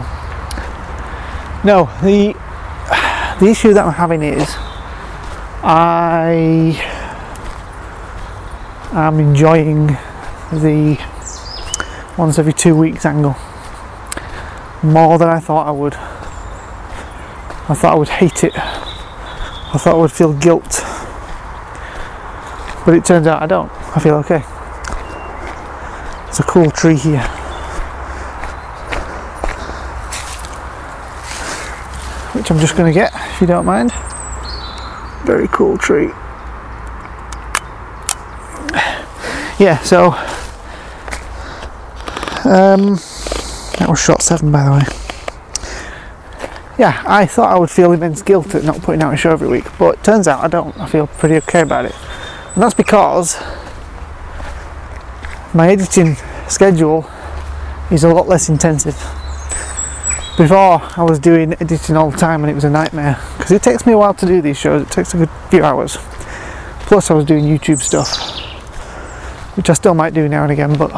No, 1.64 1.90
the 2.04 2.34
the 3.40 3.48
issue 3.50 3.74
that 3.74 3.86
I'm 3.86 3.94
having 3.94 4.22
is 4.22 4.48
I 5.64 6.91
am 8.94 9.20
enjoying 9.20 9.88
the 10.52 11.00
once 12.18 12.38
every 12.38 12.54
two 12.54 12.76
weeks 12.76 13.06
angle 13.06 13.36
more 14.84 15.18
than 15.18 15.30
I 15.30 15.40
thought 15.40 15.68
I 15.68 15.72
would. 15.72 15.94
I 17.70 17.74
thought 17.74 17.94
I 17.94 17.96
would 17.96 18.10
hate 18.10 18.44
it. 18.44 18.54
I 18.58 19.78
thought 19.78 19.96
I 19.96 19.98
would 19.98 20.12
feel 20.12 20.34
guilt. 20.34 20.82
But 22.86 22.96
it 22.96 23.06
turns 23.06 23.28
out 23.28 23.42
I 23.42 23.46
don't. 23.46 23.72
I 23.96 24.00
feel 24.00 24.16
okay. 24.16 24.44
It's 26.28 26.40
a 26.40 26.44
cool 26.44 26.72
tree 26.72 26.98
here. 26.98 27.22
Which 32.34 32.50
I'm 32.50 32.60
just 32.60 32.76
going 32.76 32.92
to 32.92 33.00
get 33.00 33.14
if 33.14 33.42
you 33.42 33.48
don't 33.48 33.66
mind. 33.66 33.92
Very 35.26 35.48
cool 35.50 35.78
tree. 35.78 36.12
Yeah, 39.62 39.78
so 39.84 40.08
um, 42.50 42.96
that 43.78 43.86
was 43.88 44.00
shot 44.02 44.22
seven 44.22 44.52
by 44.52 44.66
the 44.66 44.72
way 44.72 45.02
yeah, 46.82 47.04
I 47.06 47.28
thought 47.28 47.52
I 47.52 47.60
would 47.60 47.70
feel 47.70 47.92
immense 47.92 48.24
guilt 48.24 48.56
at 48.56 48.64
not 48.64 48.82
putting 48.82 49.04
out 49.04 49.14
a 49.14 49.18
show 49.18 49.30
every 49.30 49.48
week, 49.48 49.66
but 49.78 50.04
turns 50.04 50.28
out 50.28 50.44
I 50.44 50.48
don't. 50.48 50.76
I 50.80 50.88
feel 50.88 51.06
pretty 51.06 51.36
okay 51.36 51.62
about 51.62 51.86
it. 51.86 51.94
And 52.56 52.64
that's 52.64 52.74
because 52.74 53.40
my 55.54 55.70
editing 55.70 56.16
schedule 56.50 57.08
is 57.92 58.04
a 58.04 58.10
lot 58.10 58.28
less 58.28 58.50
intensive. 58.50 58.96
Before, 60.38 60.82
I 60.98 61.04
was 61.08 61.20
doing 61.20 61.54
editing 61.54 61.96
all 61.96 62.10
the 62.10 62.18
time 62.18 62.44
and 62.44 62.50
it 62.50 62.56
was 62.56 62.64
a 62.64 62.70
nightmare 62.72 63.22
because 63.38 63.52
it 63.52 63.62
takes 63.62 63.86
me 63.86 63.94
a 63.94 63.98
while 64.00 64.16
to 64.16 64.26
do 64.26 64.42
these 64.42 64.58
shows, 64.58 64.82
it 64.82 64.90
takes 64.90 65.14
a 65.14 65.18
good 65.18 65.30
few 65.52 65.64
hours. 65.64 65.98
Plus, 66.88 67.12
I 67.12 67.14
was 67.14 67.26
doing 67.26 67.44
YouTube 67.44 67.80
stuff, 67.80 68.41
which 69.56 69.70
I 69.70 69.74
still 69.74 69.94
might 69.94 70.14
do 70.14 70.28
now 70.30 70.44
and 70.44 70.52
again, 70.52 70.78
but 70.78 70.90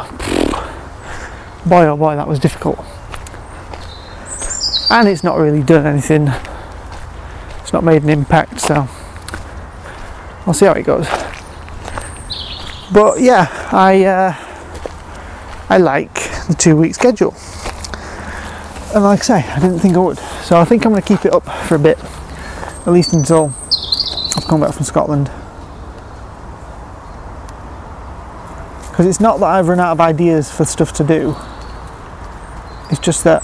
boy 1.66 1.86
oh 1.86 1.98
boy, 1.98 2.16
that 2.16 2.28
was 2.28 2.40
difficult. 2.40 2.80
And 4.90 5.08
it's 5.08 5.24
not 5.24 5.38
really 5.38 5.64
done 5.64 5.86
anything. 5.86 6.28
It's 7.62 7.74
not 7.74 7.84
made 7.84 8.04
an 8.04 8.10
impact 8.10 8.62
so 8.62 8.88
I'll 10.46 10.54
see 10.54 10.66
how 10.66 10.74
it 10.74 10.84
goes. 10.84 11.08
But 12.94 13.22
yeah 13.22 13.48
I 13.72 14.04
uh, 14.06 14.36
I 15.70 15.78
like 15.78 16.14
the 16.48 16.56
two 16.58 16.76
week 16.76 16.94
schedule. 16.94 17.34
And 18.94 19.04
like 19.04 19.22
I 19.22 19.24
say 19.24 19.50
I 19.50 19.60
didn't 19.60 19.80
think 19.80 19.96
I 19.96 20.00
would. 20.00 20.20
So 20.44 20.58
I 20.60 20.66
think 20.66 20.86
I'm 20.86 20.92
going 20.92 21.02
to 21.02 21.08
keep 21.08 21.26
it 21.26 21.34
up 21.34 21.50
for 21.68 21.76
a 21.76 21.80
bit 21.80 21.98
at 22.86 22.92
least 22.92 23.14
until 23.14 23.54
I've 24.36 24.46
come 24.48 24.62
back 24.62 24.74
from 24.74 24.84
Scotland 24.84 25.32
because 28.94 29.08
it's 29.08 29.20
not 29.20 29.40
that 29.40 29.48
I've 29.48 29.68
run 29.68 29.80
out 29.80 29.94
of 29.94 30.00
ideas 30.00 30.52
for 30.52 30.66
stuff 30.66 30.94
to 30.94 31.04
do 31.04 31.36
it's 32.94 33.02
just 33.02 33.24
that 33.24 33.42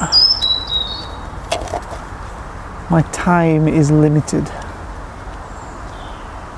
my 2.92 3.02
time 3.12 3.68
is 3.68 3.90
limited 3.90 4.48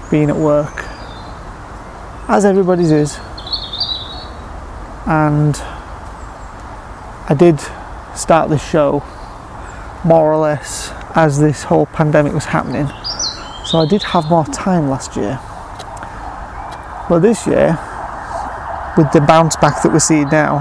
being 0.09 0.29
at 0.29 0.35
work, 0.35 0.83
as 2.27 2.43
everybody's 2.43 2.91
is. 2.91 3.17
And 5.07 5.55
I 7.29 7.33
did 7.37 7.61
start 8.13 8.49
this 8.49 8.61
show 8.61 9.05
more 10.03 10.33
or 10.33 10.37
less 10.37 10.91
as 11.15 11.39
this 11.39 11.63
whole 11.63 11.85
pandemic 11.85 12.33
was 12.33 12.43
happening. 12.43 12.87
So 13.65 13.79
I 13.79 13.85
did 13.87 14.03
have 14.03 14.25
more 14.25 14.43
time 14.43 14.89
last 14.89 15.15
year. 15.15 15.39
But 17.07 17.19
this 17.19 17.47
year, 17.47 17.79
with 18.97 19.11
the 19.11 19.21
bounce 19.21 19.55
back 19.55 19.81
that 19.83 19.91
we're 19.91 19.99
seeing 19.99 20.29
now, 20.29 20.59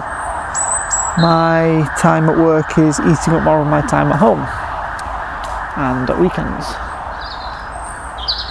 my 1.18 1.88
time 1.98 2.28
at 2.28 2.38
work 2.38 2.78
is 2.78 3.00
eating 3.00 3.34
up 3.34 3.42
more 3.42 3.60
of 3.60 3.66
my 3.66 3.80
time 3.82 4.12
at 4.12 4.18
home 4.18 4.40
and 5.76 6.08
at 6.08 6.18
weekends. 6.18 6.66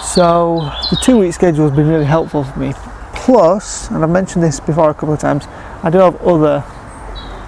So 0.06 0.70
the 0.90 0.98
two 1.02 1.20
week 1.20 1.34
schedule 1.34 1.68
has 1.68 1.76
been 1.76 1.88
really 1.88 2.06
helpful 2.06 2.44
for 2.44 2.60
me. 2.60 2.74
Plus, 3.14 3.90
and 3.92 4.04
I've 4.04 4.10
mentioned 4.10 4.44
this 4.44 4.60
before 4.60 4.90
a 4.90 4.94
couple 4.94 5.14
of 5.14 5.20
times, 5.20 5.46
I 5.84 5.90
do 5.90 6.00
have 6.00 6.22
other 6.22 6.64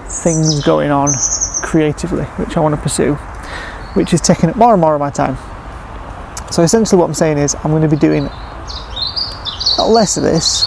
things 0.08 0.64
going 0.64 0.92
on 0.92 1.10
creatively 1.64 2.26
which 2.38 2.58
I 2.58 2.60
want 2.60 2.76
to 2.76 2.82
pursue, 2.82 3.16
which 3.96 4.14
is 4.14 4.22
taking 4.22 4.50
up 4.50 4.56
more 4.56 4.74
and 4.74 4.82
more 4.82 4.94
of 4.94 5.00
my 5.00 5.10
time. 5.10 5.38
So 6.52 6.64
essentially, 6.64 7.00
what 7.00 7.06
I'm 7.06 7.14
saying 7.14 7.38
is, 7.38 7.56
I'm 7.56 7.72
going 7.72 7.82
to 7.82 7.88
be 7.88 7.96
doing 7.96 8.26
less 9.80 10.18
of 10.18 10.24
this, 10.24 10.66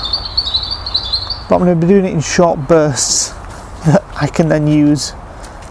but 1.48 1.56
I'm 1.56 1.64
going 1.64 1.80
to 1.80 1.86
be 1.86 1.92
doing 1.92 2.04
it 2.04 2.12
in 2.12 2.20
short 2.20 2.68
bursts 2.68 3.28
that 3.86 4.02
I 4.20 4.26
can 4.26 4.48
then 4.48 4.66
use 4.66 5.12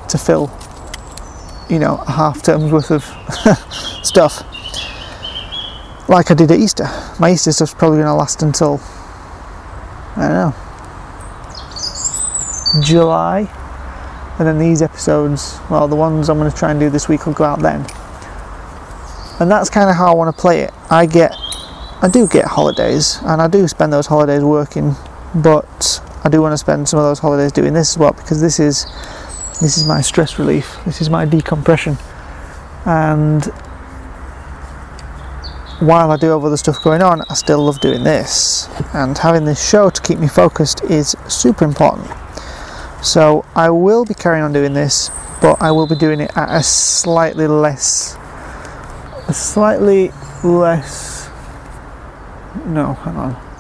to 0.10 0.18
fill 0.18 0.52
you 1.70 1.80
know, 1.80 1.96
a 2.08 2.12
half 2.12 2.44
term's 2.44 2.72
worth 2.72 2.92
of 2.92 3.04
stuff. 4.06 4.44
Like 6.10 6.30
I 6.30 6.34
did 6.34 6.52
at 6.52 6.60
Easter. 6.60 6.88
My 7.20 7.32
Easter 7.32 7.52
stuff's 7.52 7.74
probably 7.74 7.98
going 7.98 8.08
to 8.08 8.14
last 8.14 8.44
until, 8.44 8.80
I 10.16 10.28
don't 10.28 10.34
know, 10.34 10.54
July. 12.82 13.50
And 14.40 14.48
then 14.48 14.60
these 14.60 14.82
episodes, 14.82 15.60
well, 15.70 15.88
the 15.88 15.96
ones 15.96 16.30
I'm 16.30 16.38
going 16.38 16.52
to 16.52 16.58
try 16.58 16.72
and 16.72 16.80
do 16.80 16.90
this 16.90 17.08
week 17.08 17.26
will 17.26 17.34
go 17.34 17.44
out 17.44 17.60
then. 17.60 17.86
And 19.40 19.50
that's 19.50 19.70
kind 19.70 19.90
of 19.90 19.96
how 19.96 20.12
I 20.12 20.16
want 20.16 20.36
to 20.36 20.42
play 20.42 20.62
it. 20.62 20.74
I 20.90 21.06
get, 21.06 21.34
I 22.02 22.10
do 22.12 22.28
get 22.28 22.46
holidays, 22.46 23.20
and 23.24 23.42
I 23.42 23.48
do 23.48 23.68
spend 23.68 23.94
those 23.94 24.08
holidays 24.08 24.44
working, 24.44 24.96
but 25.36 26.02
I 26.24 26.30
do 26.30 26.42
want 26.42 26.54
to 26.54 26.58
spend 26.58 26.88
some 26.88 27.00
of 27.00 27.06
those 27.06 27.20
holidays 27.20 27.52
doing 27.52 27.74
this 27.74 27.92
as 27.92 27.98
well 27.98 28.14
because 28.14 28.42
this 28.42 28.60
is 28.60 28.86
this 29.62 29.78
is 29.78 29.86
my 29.86 30.02
stress 30.02 30.40
relief, 30.40 30.78
this 30.86 31.02
is 31.02 31.10
my 31.10 31.26
decompression. 31.26 31.98
And 32.86 33.46
while 35.80 36.12
I 36.12 36.18
do 36.18 36.28
have 36.28 36.44
other 36.44 36.58
stuff 36.58 36.84
going 36.84 37.02
on, 37.02 37.22
I 37.30 37.34
still 37.34 37.64
love 37.64 37.80
doing 37.80 38.04
this. 38.04 38.68
And 38.94 39.18
having 39.18 39.46
this 39.46 39.68
show 39.68 39.90
to 39.90 40.02
keep 40.02 40.20
me 40.20 40.28
focused 40.28 40.84
is 40.84 41.16
super 41.28 41.66
important. 41.66 42.10
So 43.04 43.46
I 43.56 43.70
will 43.70 44.06
be 44.06 44.14
carrying 44.14 44.44
on 44.44 44.54
doing 44.54 44.74
this, 44.74 45.12
but 45.42 45.62
I 45.62 45.72
will 45.72 45.88
be 45.88 45.96
doing 45.96 46.20
it 46.20 46.36
at 46.38 46.50
a 46.50 46.64
slightly 46.64 47.48
less, 47.48 48.16
a 49.28 49.34
slightly 49.34 50.12
less. 50.44 51.30
No, 52.66 52.94
hang 52.94 53.16
on. 53.18 53.53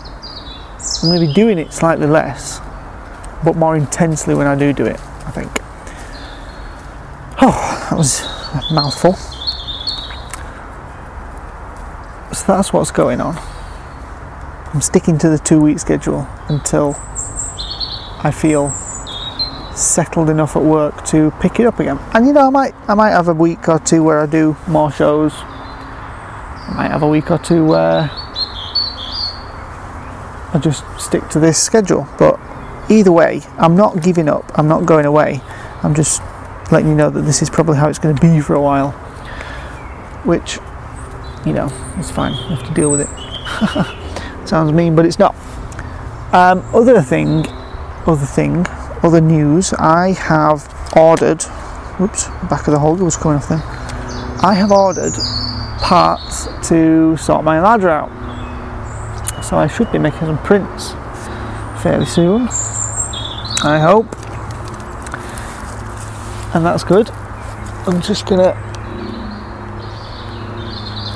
I'm 1.02 1.10
going 1.10 1.22
to 1.22 1.28
be 1.28 1.34
doing 1.34 1.58
it 1.58 1.74
slightly 1.74 2.08
less, 2.08 2.60
but 3.44 3.56
more 3.56 3.76
intensely 3.76 4.36
when 4.36 4.48
I 4.48 4.56
do 4.56 4.74
do 4.74 4.86
it. 4.86 5.00
I 5.26 5.32
think. 5.32 5.52
Oh, 7.42 7.88
that 7.90 7.98
was 7.98 8.22
a 8.22 8.74
mouthful. 8.74 9.14
So 12.34 12.46
that's 12.48 12.74
what's 12.74 12.92
going 12.92 13.22
on. 13.22 13.38
I'm 14.74 14.82
sticking 14.82 15.18
to 15.20 15.30
the 15.30 15.38
two 15.38 15.62
week 15.62 15.80
schedule 15.80 16.28
until 16.50 16.96
I 18.26 18.32
feel 18.36 18.72
settled 19.76 20.30
enough 20.30 20.56
at 20.56 20.64
work 20.64 21.06
to 21.06 21.32
pick 21.40 21.60
it 21.60 21.66
up 21.66 21.80
again. 21.80 22.00
And 22.14 22.26
you 22.26 22.34
know, 22.34 22.48
I 22.48 22.50
might 22.50 22.76
I 22.88 22.94
might 22.96 23.12
have 23.12 23.28
a 23.28 23.34
week 23.34 23.70
or 23.70 23.80
two 23.80 24.04
where 24.04 24.20
I 24.20 24.26
do 24.26 24.56
more 24.68 24.92
shows. 24.92 25.34
I 25.36 26.74
might 26.76 26.92
have 26.92 27.04
a 27.04 27.08
week 27.08 27.30
or 27.30 27.38
two 27.38 27.66
where 27.66 28.10
I 30.54 30.60
just 30.60 30.84
stick 31.00 31.28
to 31.30 31.40
this 31.40 31.62
schedule. 31.62 32.08
But 32.20 32.40
either 32.90 33.12
way, 33.12 33.42
I'm 33.58 33.76
not 33.76 34.04
giving 34.04 34.30
up. 34.30 34.52
I'm 34.56 34.68
not 34.68 34.86
going 34.86 35.06
away. 35.06 35.42
I'm 35.82 35.96
just 35.96 36.22
letting 36.72 36.90
you 36.90 36.96
know 36.96 37.10
that 37.10 37.22
this 37.22 37.42
is 37.42 37.50
probably 37.50 37.78
how 37.78 37.90
it's 37.90 38.00
going 38.00 38.16
to 38.16 38.22
be 38.22 38.40
for 38.40 38.54
a 38.54 38.62
while. 38.62 38.92
Which, 40.24 40.60
you 41.46 41.54
know, 41.54 41.70
it's 41.98 42.12
fine. 42.12 42.34
You 42.34 42.56
have 42.56 42.68
to 42.68 42.74
deal 42.74 42.92
with 42.92 43.02
it. 43.02 44.48
Sounds 44.48 44.72
mean, 44.72 44.96
but 44.96 45.06
it's 45.06 45.20
not. 45.20 45.36
Um, 46.34 46.64
other 46.74 47.02
thing, 47.02 47.46
other 48.06 48.26
thing, 48.26 48.66
other 49.02 49.22
news. 49.22 49.74
I 49.74 50.14
have 50.14 50.68
ordered. 50.96 51.44
Whoops, 52.00 52.28
back 52.50 52.68
of 52.68 52.74
the 52.74 52.80
holder 52.80 53.04
was 53.04 53.18
coming 53.18 53.38
off 53.38 53.50
then. 53.50 53.62
I 54.44 54.54
have 54.56 54.72
ordered 54.72 55.14
parts 55.80 56.48
to 56.70 57.18
sort 57.18 57.44
my 57.44 57.62
ladder 57.62 57.90
out. 57.90 58.23
So 59.54 59.60
I 59.60 59.68
should 59.68 59.92
be 59.92 60.00
making 60.00 60.22
some 60.22 60.40
prints 60.40 60.94
fairly 61.84 62.08
soon. 62.08 62.48
I 63.62 63.78
hope. 63.80 64.08
And 66.56 66.66
that's 66.66 66.84
good. 66.84 67.12
I'm 67.86 68.02
just 68.02 68.26
gonna 68.26 68.54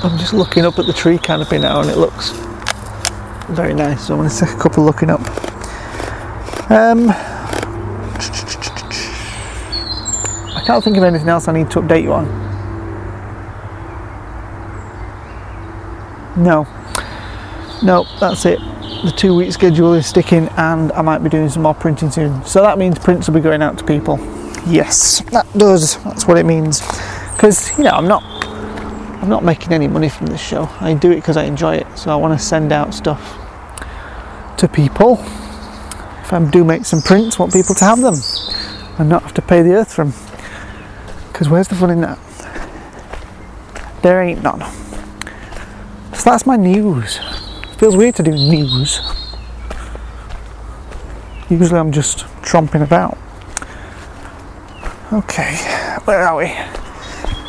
I'm 0.04 0.16
just 0.18 0.34
looking 0.34 0.64
up 0.64 0.78
at 0.78 0.86
the 0.86 0.92
tree 0.92 1.18
canopy 1.18 1.58
now 1.58 1.80
and 1.80 1.90
it 1.90 1.96
looks 1.96 2.30
very 3.48 3.74
nice. 3.74 4.06
So 4.06 4.14
I'm 4.14 4.20
gonna 4.20 4.30
take 4.30 4.50
a 4.50 4.56
couple 4.56 4.84
looking 4.84 5.10
up. 5.10 5.20
Um 6.70 7.10
I 10.54 10.62
can't 10.64 10.84
think 10.84 10.96
of 10.96 11.02
anything 11.02 11.28
else 11.28 11.48
I 11.48 11.52
need 11.54 11.72
to 11.72 11.80
update 11.80 12.04
you 12.04 12.12
on. 12.12 12.28
No. 16.36 16.68
No, 17.82 18.06
that's 18.18 18.44
it. 18.44 18.58
The 19.04 19.14
two 19.16 19.34
week 19.34 19.52
schedule 19.52 19.94
is 19.94 20.06
sticking 20.06 20.48
and 20.56 20.90
I 20.92 21.02
might 21.02 21.18
be 21.18 21.28
doing 21.28 21.48
some 21.48 21.62
more 21.62 21.74
printing 21.74 22.10
soon. 22.10 22.44
So 22.44 22.62
that 22.62 22.78
means 22.78 22.98
prints 22.98 23.28
will 23.28 23.34
be 23.34 23.40
going 23.40 23.62
out 23.62 23.78
to 23.78 23.84
people. 23.84 24.18
Yes, 24.66 25.20
that 25.30 25.46
does. 25.56 26.02
That's 26.02 26.26
what 26.26 26.36
it 26.36 26.44
means. 26.44 26.80
Because, 27.32 27.76
you 27.78 27.84
know, 27.84 27.90
I'm 27.90 28.08
not 28.08 28.22
I'm 29.20 29.28
not 29.28 29.44
making 29.44 29.72
any 29.72 29.88
money 29.88 30.08
from 30.08 30.26
this 30.26 30.40
show. 30.40 30.68
I 30.80 30.94
do 30.94 31.10
it 31.10 31.16
because 31.16 31.36
I 31.36 31.44
enjoy 31.44 31.76
it. 31.76 31.86
So 31.98 32.10
I 32.10 32.16
want 32.16 32.38
to 32.38 32.44
send 32.44 32.72
out 32.72 32.94
stuff 32.94 33.36
to 34.58 34.68
people. 34.68 35.18
If 36.22 36.32
I 36.32 36.44
do 36.50 36.64
make 36.64 36.84
some 36.84 37.02
prints, 37.02 37.38
want 37.38 37.52
people 37.52 37.74
to 37.76 37.84
have 37.84 38.00
them 38.00 38.14
and 38.98 39.08
not 39.08 39.22
have 39.22 39.34
to 39.34 39.42
pay 39.42 39.62
the 39.62 39.74
earth 39.74 39.94
for 39.94 40.04
them. 40.04 40.14
Because 41.32 41.48
where's 41.48 41.68
the 41.68 41.74
fun 41.74 41.90
in 41.90 42.00
that? 42.00 42.18
There 44.02 44.22
ain't 44.22 44.42
none. 44.42 44.60
So 46.14 46.30
that's 46.30 46.46
my 46.46 46.56
news. 46.56 47.18
Feels 47.78 47.96
weird 47.96 48.16
to 48.16 48.24
do 48.24 48.32
news. 48.32 49.00
Usually 51.48 51.78
I'm 51.78 51.92
just 51.92 52.26
tromping 52.42 52.82
about. 52.82 53.16
Okay, 55.12 55.54
where 56.04 56.18
are 56.18 56.36
we? 56.36 56.46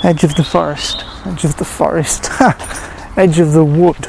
Edge 0.07 0.23
of 0.23 0.35
the 0.35 0.43
forest. 0.43 1.03
Edge 1.25 1.45
of 1.45 1.57
the 1.57 1.65
forest. 1.65 2.29
Edge 3.17 3.39
of 3.39 3.53
the 3.53 3.65
wood. 3.65 4.07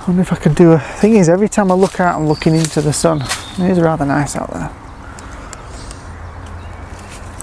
I 0.00 0.04
wonder 0.08 0.22
if 0.22 0.32
I 0.32 0.36
could 0.36 0.56
do 0.56 0.72
a 0.72 0.80
thing 0.80 1.14
is 1.14 1.28
every 1.28 1.48
time 1.48 1.70
I 1.70 1.74
look 1.74 2.00
out 2.00 2.16
I'm 2.16 2.26
looking 2.26 2.56
into 2.56 2.82
the 2.82 2.92
sun. 2.92 3.22
It 3.22 3.70
is 3.70 3.80
rather 3.80 4.04
nice 4.04 4.34
out 4.34 4.50
there. 4.52 4.70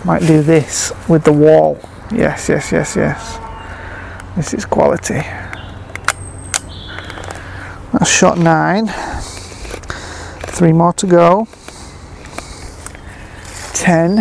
Might 0.04 0.28
do 0.28 0.44
this 0.44 0.92
with 1.08 1.24
the 1.24 1.32
wall. 1.32 1.80
Yes, 2.12 2.50
yes, 2.50 2.70
yes, 2.72 2.98
yes. 2.98 3.40
This 4.36 4.54
is 4.54 4.66
quality. 4.66 5.22
That's 7.92 8.10
shot 8.10 8.38
nine. 8.38 8.88
Three 10.48 10.74
more 10.74 10.94
to 10.94 11.08
go. 11.08 11.48
Ten. 13.74 14.20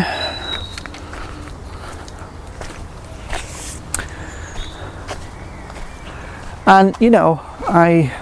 And 6.67 6.97
you 6.99 7.11
know, 7.11 7.41
I 7.69 8.13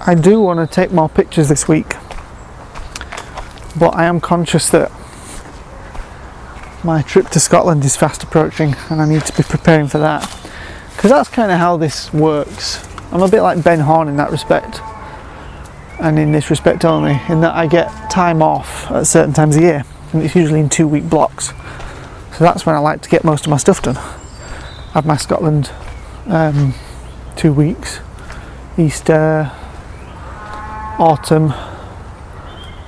I 0.00 0.14
do 0.14 0.40
want 0.40 0.58
to 0.60 0.72
take 0.72 0.92
more 0.92 1.08
pictures 1.08 1.48
this 1.48 1.66
week. 1.66 1.94
But 3.78 3.94
I 3.94 4.04
am 4.04 4.20
conscious 4.20 4.68
that 4.70 4.92
my 6.84 7.00
trip 7.02 7.28
to 7.30 7.40
Scotland 7.40 7.84
is 7.84 7.96
fast 7.96 8.22
approaching 8.22 8.74
and 8.90 9.00
I 9.00 9.08
need 9.08 9.22
to 9.22 9.36
be 9.36 9.42
preparing 9.42 9.88
for 9.88 9.98
that. 9.98 10.22
Because 10.94 11.10
that's 11.10 11.28
kind 11.30 11.50
of 11.50 11.58
how 11.58 11.76
this 11.78 12.12
works. 12.12 12.91
I'm 13.12 13.20
a 13.22 13.28
bit 13.28 13.42
like 13.42 13.62
Ben 13.62 13.78
Horne 13.78 14.08
in 14.08 14.16
that 14.16 14.30
respect. 14.30 14.80
And 16.00 16.18
in 16.18 16.32
this 16.32 16.48
respect 16.48 16.84
only, 16.86 17.20
in 17.28 17.42
that 17.42 17.54
I 17.54 17.66
get 17.66 17.88
time 18.10 18.42
off 18.42 18.90
at 18.90 19.06
certain 19.06 19.34
times 19.34 19.54
of 19.54 19.62
year. 19.62 19.84
And 20.12 20.22
it's 20.22 20.34
usually 20.34 20.60
in 20.60 20.70
two 20.70 20.88
week 20.88 21.08
blocks. 21.10 21.48
So 22.36 22.38
that's 22.40 22.64
when 22.64 22.74
I 22.74 22.78
like 22.78 23.02
to 23.02 23.10
get 23.10 23.22
most 23.22 23.44
of 23.44 23.50
my 23.50 23.58
stuff 23.58 23.82
done. 23.82 23.98
I 23.98 24.92
have 24.94 25.04
my 25.04 25.18
Scotland 25.18 25.70
um, 26.26 26.74
two 27.36 27.52
weeks, 27.52 28.00
Easter, 28.78 29.52
autumn, 30.98 31.52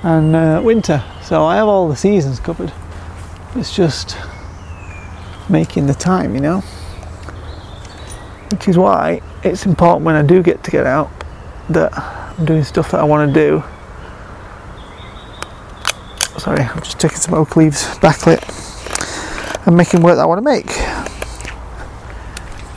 and 0.01 0.35
uh, 0.35 0.61
winter. 0.63 1.03
So 1.21 1.45
I 1.45 1.57
have 1.57 1.67
all 1.67 1.87
the 1.87 1.95
seasons 1.95 2.39
covered. 2.39 2.73
It's 3.55 3.75
just 3.75 4.17
making 5.49 5.85
the 5.85 5.93
time, 5.93 6.33
you 6.33 6.41
know. 6.41 6.63
Which 8.55 8.69
is 8.69 8.77
why 8.77 9.21
it's 9.43 9.65
important 9.65 10.05
when 10.05 10.15
I 10.15 10.21
do 10.21 10.41
get 10.41 10.63
to 10.63 10.71
get 10.71 10.85
out 10.85 11.11
that 11.67 11.91
I'm 11.93 12.45
doing 12.45 12.63
stuff 12.63 12.91
that 12.91 13.01
I 13.01 13.03
want 13.03 13.27
to 13.27 13.33
do. 13.33 13.61
Sorry, 16.39 16.61
I'm 16.61 16.79
just 16.79 16.97
taking 16.97 17.17
some 17.17 17.33
oak 17.33 17.57
leaves 17.57 17.83
backlit 17.97 18.39
and 19.67 19.75
making 19.75 20.03
work 20.03 20.15
that 20.15 20.21
I 20.21 20.25
want 20.25 20.37
to 20.37 20.49
make. 20.49 20.71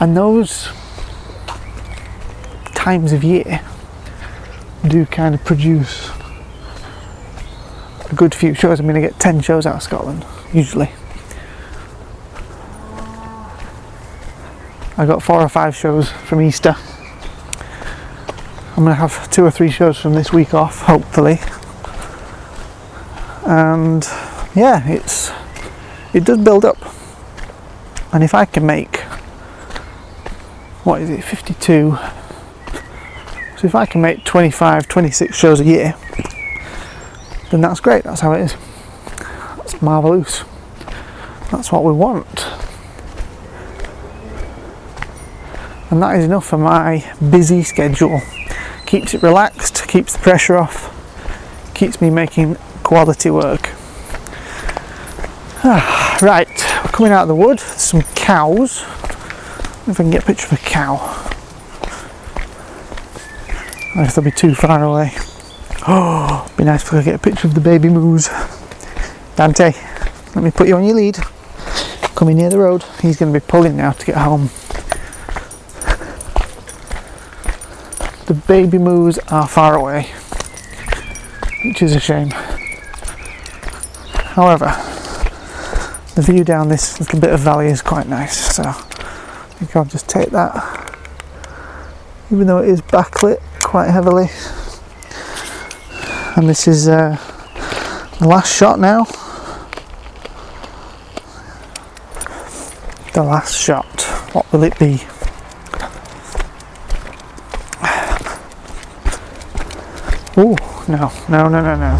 And 0.01 0.17
those 0.17 0.67
times 2.75 3.13
of 3.13 3.23
year 3.23 3.61
do 4.85 5.05
kind 5.05 5.33
of 5.33 5.45
produce 5.45 6.09
a 8.09 8.15
good 8.15 8.35
few 8.35 8.53
shows. 8.53 8.81
I 8.81 8.83
mean, 8.83 8.97
I 8.97 8.99
get 8.99 9.17
10 9.17 9.39
shows 9.39 9.65
out 9.65 9.75
of 9.75 9.83
Scotland, 9.83 10.25
usually. 10.53 10.91
I 14.99 15.05
got 15.05 15.23
four 15.23 15.41
or 15.41 15.47
five 15.47 15.73
shows 15.73 16.11
from 16.11 16.41
Easter. 16.41 16.75
I'm 18.71 18.83
going 18.83 18.89
to 18.89 18.95
have 18.95 19.31
two 19.31 19.45
or 19.45 19.49
three 19.49 19.71
shows 19.71 19.97
from 19.97 20.13
this 20.13 20.33
week 20.33 20.53
off, 20.53 20.81
hopefully. 20.81 21.39
And 23.45 24.03
yeah, 24.53 24.85
it's 24.89 25.31
it 26.13 26.25
does 26.25 26.39
build 26.39 26.65
up. 26.65 26.77
And 28.11 28.25
if 28.25 28.33
I 28.33 28.43
can 28.43 28.65
make 28.65 28.97
what 30.83 31.01
is 31.01 31.09
it, 31.09 31.23
52 31.23 31.97
so 33.57 33.67
if 33.67 33.75
I 33.75 33.85
can 33.85 34.01
make 34.01 34.25
25, 34.25 34.89
26 34.89 35.33
shows 35.33 35.61
a 35.61 35.63
year, 35.63 35.95
then 37.51 37.61
that's 37.61 37.79
great. 37.79 38.03
That's 38.03 38.19
how 38.19 38.33
it 38.33 38.41
is. 38.41 38.55
That's 39.55 39.81
marvellous. 39.81 40.43
That's 41.51 41.71
what 41.71 41.85
we 41.85 41.93
want. 41.93 42.47
And 45.89 46.01
that 46.03 46.17
is 46.17 46.25
enough 46.25 46.45
for 46.45 46.57
my 46.57 47.11
busy 47.29 47.63
schedule. 47.63 48.21
Keeps 48.85 49.13
it 49.13 49.23
relaxed, 49.23 49.87
keeps 49.87 50.13
the 50.13 50.19
pressure 50.19 50.57
off, 50.57 50.93
keeps 51.73 51.99
me 52.01 52.09
making 52.09 52.55
quality 52.83 53.29
work. 53.31 53.69
Ah, 55.63 56.17
right, 56.21 56.47
we're 56.85 56.91
coming 56.91 57.11
out 57.11 57.23
of 57.23 57.27
the 57.27 57.35
wood. 57.35 57.59
Some 57.59 58.03
cows. 58.15 58.81
If 59.87 59.99
I 59.99 60.03
can 60.03 60.11
get 60.11 60.23
a 60.23 60.25
picture 60.25 60.45
of 60.45 60.53
a 60.53 60.57
cow. 60.57 60.95
I 63.95 64.03
if 64.03 64.15
they'll 64.15 64.23
be 64.23 64.31
too 64.31 64.53
far 64.55 64.83
away. 64.83 65.11
Oh, 65.87 66.49
be 66.57 66.63
nice 66.63 66.83
if 66.83 66.93
I 66.93 66.97
could 66.97 67.05
get 67.05 67.15
a 67.15 67.19
picture 67.19 67.47
of 67.47 67.55
the 67.55 67.61
baby 67.61 67.89
moose. 67.89 68.29
Dante, 69.35 69.73
let 70.35 70.43
me 70.43 70.51
put 70.51 70.67
you 70.67 70.75
on 70.75 70.83
your 70.83 70.95
lead. 70.95 71.17
Coming 72.15 72.37
near 72.37 72.49
the 72.49 72.59
road. 72.59 72.83
He's 73.01 73.17
going 73.17 73.33
to 73.33 73.39
be 73.39 73.45
pulling 73.45 73.77
now 73.77 73.91
to 73.91 74.05
get 74.05 74.17
home. 74.17 74.49
The 78.29 78.35
baby 78.47 78.77
moose 78.77 79.17
are 79.29 79.47
far 79.47 79.75
away, 79.75 80.03
which 81.65 81.81
is 81.81 81.95
a 81.95 81.99
shame. 81.99 82.29
However, 84.35 84.67
the 86.13 86.21
view 86.21 86.43
down 86.43 86.69
this 86.69 86.99
little 86.99 87.19
bit 87.19 87.31
of 87.31 87.39
valley 87.39 87.69
is 87.69 87.81
quite 87.81 88.07
nice, 88.07 88.55
so 88.55 88.61
I 88.65 88.73
think 89.53 89.75
I'll 89.75 89.83
just 89.83 90.07
take 90.07 90.29
that. 90.29 90.53
Even 92.31 92.45
though 92.45 92.59
it 92.59 92.69
is 92.69 92.81
backlit, 92.83 93.41
quite 93.63 93.89
heavily. 93.89 94.27
And 96.35 96.47
this 96.47 96.67
is 96.67 96.87
uh, 96.87 97.17
the 98.19 98.27
last 98.27 98.55
shot 98.55 98.79
now. 98.79 99.05
The 103.15 103.23
last 103.23 103.59
shot. 103.59 104.03
What 104.33 104.53
will 104.53 104.61
it 104.61 104.77
be? 104.77 105.01
Oh, 110.41 110.55
no, 110.87 111.11
no, 111.27 111.49
no, 111.49 111.59
no, 111.59 111.75
no. 111.75 111.97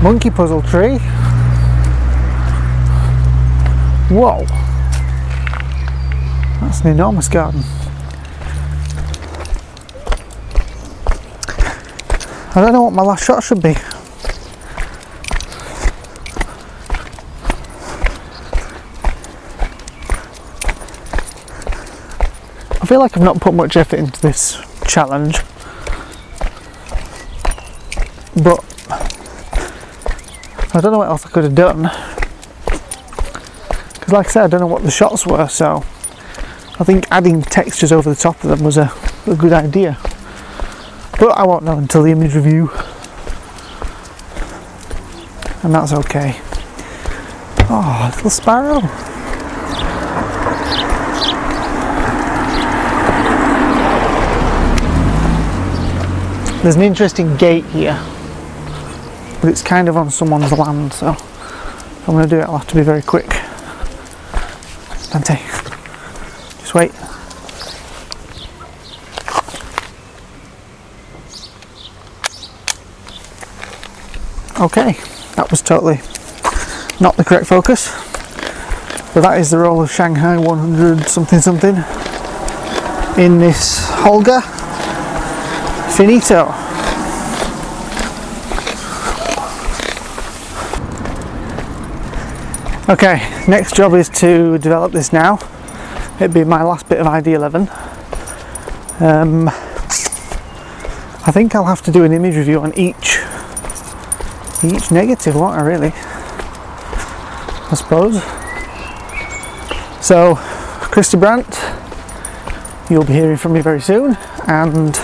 Monkey 0.00 0.30
puzzle 0.30 0.62
tree. 0.62 0.98
Whoa. 4.14 4.44
That's 6.60 6.82
an 6.82 6.92
enormous 6.92 7.26
garden. 7.26 7.64
I 12.54 12.60
don't 12.60 12.72
know 12.72 12.84
what 12.84 12.92
my 12.92 13.02
last 13.02 13.24
shot 13.24 13.42
should 13.42 13.60
be. 13.60 13.74
I 22.84 22.86
feel 22.86 23.00
like 23.00 23.16
I've 23.16 23.22
not 23.22 23.40
put 23.40 23.54
much 23.54 23.78
effort 23.78 23.96
into 23.96 24.20
this 24.20 24.60
challenge, 24.86 25.38
but 28.36 28.62
I 30.74 30.82
don't 30.82 30.92
know 30.92 30.98
what 30.98 31.08
else 31.08 31.24
I 31.24 31.30
could 31.30 31.44
have 31.44 31.54
done. 31.54 31.84
Because, 33.94 34.12
like 34.12 34.26
I 34.26 34.30
said, 34.30 34.44
I 34.44 34.46
don't 34.48 34.60
know 34.60 34.66
what 34.66 34.82
the 34.82 34.90
shots 34.90 35.26
were, 35.26 35.48
so 35.48 35.82
I 36.78 36.84
think 36.84 37.06
adding 37.10 37.40
textures 37.40 37.90
over 37.90 38.10
the 38.10 38.20
top 38.20 38.44
of 38.44 38.50
them 38.50 38.62
was 38.62 38.76
a, 38.76 38.92
a 39.26 39.34
good 39.34 39.54
idea. 39.54 39.96
But 41.18 41.38
I 41.38 41.46
won't 41.46 41.64
know 41.64 41.78
until 41.78 42.02
the 42.02 42.10
image 42.10 42.34
review, 42.34 42.70
and 45.62 45.74
that's 45.74 45.94
okay. 45.94 46.38
Oh, 47.70 48.12
little 48.14 48.28
sparrow. 48.28 49.13
There's 56.64 56.76
an 56.76 56.82
interesting 56.82 57.36
gate 57.36 57.66
here, 57.66 57.92
but 59.42 59.50
it's 59.50 59.60
kind 59.60 59.86
of 59.86 59.98
on 59.98 60.08
someone's 60.08 60.50
land, 60.50 60.94
so 60.94 61.10
if 61.10 62.08
I'm 62.08 62.14
going 62.14 62.26
to 62.26 62.36
do 62.36 62.40
it, 62.40 62.44
I'll 62.44 62.56
have 62.56 62.66
to 62.68 62.74
be 62.74 62.80
very 62.80 63.02
quick. 63.02 63.28
Dante, 65.10 65.36
just 66.60 66.72
wait. 66.72 66.90
Okay, 74.58 74.92
that 75.36 75.48
was 75.50 75.60
totally 75.60 76.00
not 76.98 77.18
the 77.18 77.24
correct 77.24 77.46
focus, 77.46 77.92
but 79.12 79.20
that 79.20 79.38
is 79.38 79.50
the 79.50 79.58
roll 79.58 79.82
of 79.82 79.92
Shanghai 79.92 80.38
100 80.38 81.08
something 81.08 81.42
something 81.42 81.76
in 83.22 83.38
this 83.38 83.86
Holga 83.90 84.53
Finito. 85.96 86.52
Okay, 92.88 93.22
next 93.46 93.76
job 93.76 93.94
is 93.94 94.08
to 94.08 94.58
develop 94.58 94.90
this 94.90 95.12
now. 95.12 95.38
It'd 96.16 96.34
be 96.34 96.42
my 96.42 96.64
last 96.64 96.88
bit 96.88 96.98
of 96.98 97.06
ID11. 97.06 97.70
Um, 99.00 99.48
I 99.48 101.30
think 101.30 101.54
I'll 101.54 101.64
have 101.64 101.82
to 101.82 101.92
do 101.92 102.02
an 102.02 102.12
image 102.12 102.34
review 102.34 102.60
on 102.60 102.76
each 102.76 103.20
each 104.64 104.90
negative, 104.90 105.36
won't 105.36 105.56
I 105.56 105.62
really? 105.62 105.92
I 107.70 107.74
suppose. 107.76 108.14
So, 110.04 110.34
Christer 110.90 111.20
Brandt, 111.20 111.60
you'll 112.90 113.04
be 113.04 113.12
hearing 113.12 113.36
from 113.36 113.52
me 113.52 113.60
very 113.60 113.80
soon, 113.80 114.16
and 114.48 114.98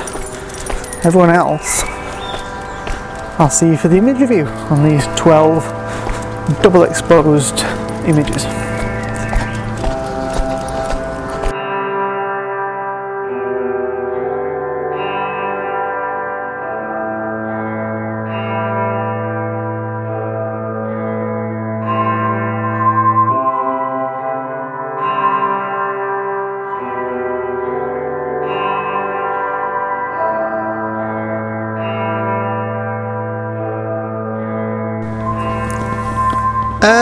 everyone 1.05 1.31
else, 1.31 1.83
I'll 3.39 3.49
see 3.49 3.69
you 3.69 3.77
for 3.77 3.89
the 3.89 3.97
image 3.97 4.21
review 4.21 4.45
on 4.45 4.87
these 4.87 5.07
12 5.17 5.65
double 6.63 6.83
exposed 6.83 7.61
images. 8.07 8.45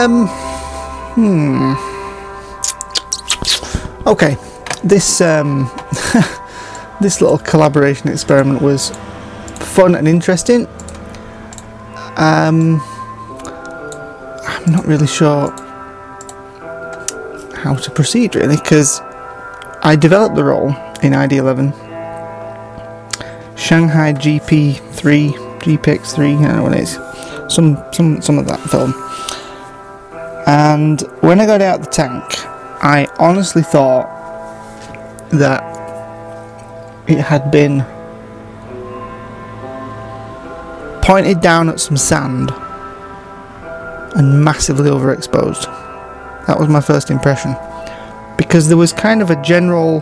Um, 0.09 0.27
hmm. 1.13 1.73
Okay, 4.07 4.37
this 4.83 5.21
um, 5.21 5.69
this 6.99 7.21
little 7.21 7.37
collaboration 7.37 8.09
experiment 8.09 8.59
was 8.59 8.89
fun 9.59 9.93
and 9.93 10.07
interesting. 10.07 10.65
Um, 12.17 12.81
I'm 14.47 14.71
not 14.71 14.87
really 14.87 15.05
sure 15.05 15.51
how 17.53 17.75
to 17.75 17.91
proceed 17.91 18.35
really 18.35 18.55
because 18.57 19.01
I 19.83 19.95
developed 19.95 20.35
the 20.35 20.43
roll 20.43 20.69
in 21.03 21.13
ID11, 21.13 21.71
Shanghai 23.55 24.13
GP3, 24.13 25.33
GPX3, 25.59 26.17
I 26.17 26.47
don't 26.47 26.55
know 26.55 26.63
what 26.63 26.73
it 26.73 26.79
is, 26.79 26.97
some 27.53 27.77
some 27.93 28.23
some 28.23 28.39
of 28.39 28.47
that 28.47 28.59
film. 28.61 28.91
And 30.49 31.01
when 31.21 31.39
I 31.39 31.45
got 31.45 31.61
out 31.61 31.81
the 31.81 31.85
tank, 31.91 32.23
I 32.83 33.07
honestly 33.19 33.61
thought 33.61 34.07
that 35.29 35.61
it 37.07 37.19
had 37.19 37.51
been 37.51 37.85
pointed 41.03 41.39
down 41.41 41.69
at 41.69 41.79
some 41.79 41.97
sand 41.97 42.49
and 44.15 44.43
massively 44.43 44.89
overexposed. 44.89 45.65
That 46.47 46.59
was 46.59 46.67
my 46.67 46.81
first 46.81 47.11
impression. 47.11 47.55
Because 48.35 48.67
there 48.67 48.77
was 48.77 48.91
kind 48.91 49.21
of 49.21 49.29
a 49.29 49.39
general 49.43 49.99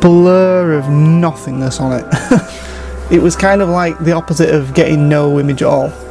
blur 0.00 0.78
of 0.78 0.88
nothingness 0.88 1.78
on 1.78 1.92
it. 1.92 2.06
it 3.10 3.20
was 3.20 3.36
kind 3.36 3.60
of 3.60 3.68
like 3.68 3.98
the 3.98 4.12
opposite 4.12 4.54
of 4.54 4.72
getting 4.72 5.10
no 5.10 5.38
image 5.38 5.60
at 5.60 5.68
all. 5.68 6.07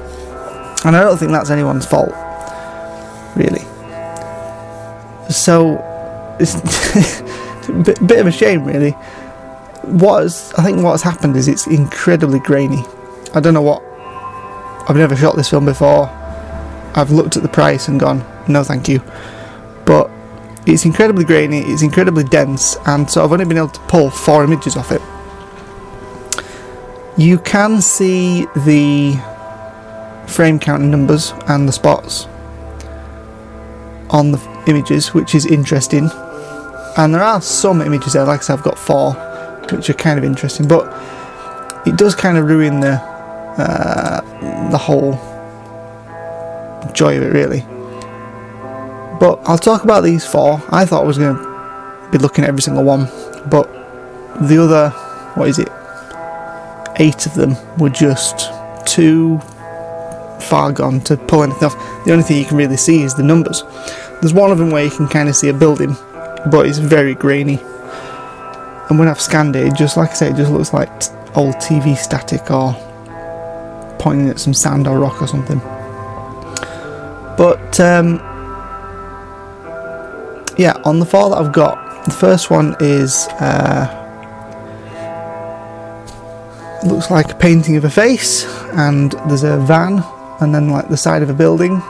And 0.88 0.96
I 0.96 1.04
don't 1.04 1.18
think 1.18 1.34
that's 1.34 1.50
anyone's 1.50 1.86
fault, 1.86 2.14
really. 3.36 3.66
So, 5.30 5.84
it's 6.40 6.56
a 7.68 7.74
bit, 7.84 8.08
bit 8.08 8.20
of 8.20 8.28
a 8.28 8.32
shame, 8.32 8.64
really. 8.64 8.92
What 9.82 10.22
has, 10.24 10.54
I 10.58 10.64
think 10.64 10.82
what's 10.82 11.04
happened 11.04 11.36
is 11.36 11.50
it's 11.50 11.68
incredibly 11.68 12.40
grainy. 12.40 12.86
I 13.34 13.42
don't 13.42 13.54
know 13.54 13.62
what. 13.62 13.84
I've 14.90 14.96
never 14.96 15.14
shot 15.18 15.36
this 15.36 15.50
film 15.50 15.66
before. 15.66 16.08
I've 16.96 17.12
looked 17.12 17.36
at 17.36 17.44
the 17.44 17.50
price 17.50 17.90
and 17.90 18.00
gone, 18.00 18.24
no, 18.48 18.64
thank 18.64 18.88
you. 18.88 19.02
But 19.86 20.10
it's 20.66 20.86
incredibly 20.86 21.26
grainy, 21.26 21.64
it's 21.64 21.82
incredibly 21.82 22.24
dense, 22.24 22.78
and 22.86 23.12
so 23.12 23.26
I've 23.26 23.34
only 23.34 23.44
been 23.44 23.58
able 23.58 23.68
to 23.68 23.80
pull 23.82 24.10
four 24.10 24.42
images 24.46 24.78
off 24.78 24.94
it. 24.94 25.02
You 27.18 27.40
can 27.40 27.82
see 27.82 28.46
the 28.56 29.20
frame 30.28 30.60
counting 30.60 30.92
numbers 30.92 31.34
and 31.48 31.68
the 31.68 31.74
spots 31.74 32.28
on 34.10 34.32
the 34.32 34.64
images, 34.68 35.14
which 35.14 35.36
is 35.36 35.46
interesting. 35.46 36.10
And 36.98 37.14
there 37.14 37.24
are 37.24 37.42
some 37.42 37.82
images 37.82 38.14
there, 38.14 38.26
like 38.26 38.42
I 38.42 38.44
said, 38.44 38.58
I've 38.60 38.64
got 38.64 38.78
four, 38.78 39.14
which 39.72 39.90
are 39.90 39.94
kind 39.94 40.18
of 40.18 40.26
interesting, 40.26 40.68
but 40.68 40.86
it 41.88 41.98
does 41.98 42.16
kind 42.16 42.38
of 42.38 42.46
ruin 42.46 42.80
the 42.80 42.94
uh, 43.58 44.22
the 44.70 44.78
whole 44.78 45.14
joy 46.94 47.18
of 47.18 47.24
it, 47.24 47.34
really. 47.34 47.62
But 49.20 49.40
I'll 49.46 49.58
talk 49.58 49.84
about 49.84 50.04
these 50.04 50.26
four. 50.26 50.62
I 50.70 50.86
thought 50.86 51.04
I 51.04 51.06
was 51.06 51.18
going 51.18 51.36
to 51.36 52.10
be 52.12 52.18
looking 52.20 52.44
at 52.44 52.50
every 52.50 52.62
single 52.62 52.84
one, 52.84 53.06
but 53.50 53.66
the 54.48 54.62
other, 54.62 54.90
what 55.36 55.50
is 55.50 55.60
it? 55.60 55.70
Eight 56.98 57.26
of 57.26 57.34
them 57.34 57.56
were 57.78 57.90
just 57.90 58.52
too 58.86 59.42
far 60.48 60.72
gone 60.72 61.02
to 61.02 61.18
pull 61.18 61.44
anything 61.44 61.66
off. 61.66 62.06
The 62.06 62.12
only 62.12 62.24
thing 62.24 62.38
you 62.38 62.46
can 62.46 62.58
really 62.58 62.78
see 62.78 63.04
is 63.04 63.14
the 63.14 63.24
numbers. 63.24 63.64
There's 64.22 64.34
one 64.34 64.52
of 64.52 64.58
them 64.58 64.72
where 64.72 64.84
you 64.84 64.90
can 64.90 65.08
kind 65.08 65.30
of 65.30 65.36
see 65.36 65.50
a 65.50 65.54
building, 65.54 65.96
but 66.50 66.66
it's 66.66 66.80
very 66.80 67.14
grainy. 67.14 67.60
And 68.90 68.98
when 68.98 69.08
I've 69.08 69.22
scanned 69.22 69.56
it, 69.56 69.68
it 69.68 69.76
just 69.76 69.98
like 69.98 70.12
I 70.12 70.14
say, 70.14 70.30
it 70.30 70.36
just 70.36 70.52
looks 70.52 70.74
like 70.74 70.90
old 71.36 71.56
TV 71.56 71.96
static 71.98 72.50
or 72.50 72.74
pointing 74.00 74.30
at 74.30 74.40
some 74.40 74.54
sand 74.54 74.88
or 74.88 74.98
rock 75.00 75.22
or 75.22 75.28
something. 75.28 75.60
But 77.38 77.80
um, 77.80 78.16
yeah, 80.58 80.82
on 80.86 81.00
the 81.00 81.06
four 81.06 81.30
that 81.30 81.38
I've 81.38 81.54
got, 81.54 82.06
the 82.06 82.12
first 82.12 82.50
one 82.50 82.76
is 82.80 83.28
uh, 83.40 84.06
looks 86.86 87.12
like 87.12 87.32
a 87.32 87.36
painting 87.36 87.76
of 87.76 87.84
a 87.84 87.90
face, 87.90 88.46
and 88.74 89.12
there's 89.28 89.44
a 89.44 89.58
van 89.58 90.02
and 90.40 90.54
then 90.54 90.70
like 90.70 90.90
the 90.90 90.98
side 90.98 91.22
of 91.22 91.30
a 91.30 91.34
building 91.34 91.82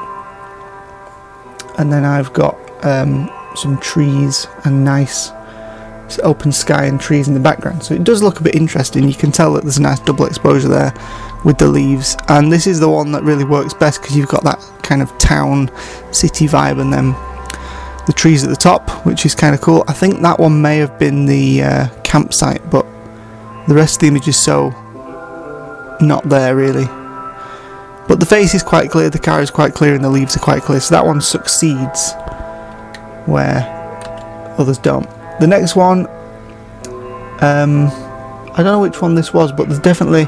and 1.78 1.92
then 1.92 2.06
I've 2.06 2.34
got 2.34 2.58
um, 2.86 3.30
some 3.56 3.80
trees 3.80 4.48
and 4.66 4.84
nice 4.84 5.32
open 6.24 6.54
sky 6.54 6.86
and 6.86 7.02
trees 7.02 7.28
in 7.28 7.34
the 7.34 7.40
background 7.40 7.84
so 7.84 7.94
it 7.94 8.06
does 8.06 8.24
look 8.24 8.40
a 8.40 8.44
bit 8.44 8.56
interesting 8.56 9.08
you 9.08 9.14
can 9.14 9.32
tell 9.32 9.54
that 9.54 9.64
there's 9.64 9.78
a 9.78 9.82
nice 9.82 10.00
double 10.00 10.26
exposure 10.26 10.70
there 10.70 10.94
with 11.44 11.58
the 11.58 11.68
leaves 11.68 12.16
and 12.30 12.52
this 12.52 12.66
is 12.66 12.80
the 12.80 12.90
one 12.90 13.12
that 13.12 13.24
really 13.24 13.44
works 13.44 13.74
best 13.74 14.02
because 14.02 14.16
you've 14.16 14.30
got 14.30 14.44
that 14.44 14.60
kind 14.84 15.02
of 15.02 15.16
town 15.18 15.70
city 16.14 16.48
vibe 16.48 16.80
and 16.80 16.94
then 16.94 17.14
the 18.08 18.14
trees 18.14 18.44
at 18.44 18.50
the 18.50 18.56
top, 18.56 18.90
which 19.06 19.26
is 19.26 19.36
kind 19.36 19.54
of 19.54 19.62
cool. 19.62 19.84
I 19.88 19.94
think 19.94 20.22
that 20.22 20.40
one 20.40 20.62
may 20.62 20.78
have 20.78 20.98
been 20.98 21.26
the 21.26 21.62
uh, 21.62 21.88
campsite, 22.04 22.68
but 22.72 22.86
the 23.68 23.76
rest 23.76 23.98
of 23.98 24.02
the 24.02 24.08
image 24.08 24.30
is 24.30 24.38
so 24.38 24.70
not 26.00 26.24
there 26.28 26.56
really. 26.56 26.88
But 28.08 28.20
the 28.20 28.26
face 28.26 28.54
is 28.54 28.64
quite 28.64 28.90
clear, 28.90 29.10
the 29.10 29.20
car 29.20 29.42
is 29.42 29.52
quite 29.52 29.74
clear, 29.74 29.94
and 29.94 30.04
the 30.04 30.10
leaves 30.10 30.36
are 30.38 30.40
quite 30.40 30.64
clear. 30.64 30.80
So 30.80 30.96
that 30.96 31.06
one 31.06 31.22
succeeds 31.22 32.14
where 33.26 33.66
others 34.58 34.78
don't. 34.78 35.08
The 35.40 35.48
next 35.48 35.76
one, 35.76 36.08
um, 37.42 37.88
I 38.54 38.64
don't 38.64 38.66
know 38.66 38.82
which 38.82 39.02
one 39.02 39.16
this 39.16 39.34
was, 39.34 39.52
but 39.52 39.68
there's 39.68 39.80
definitely 39.80 40.26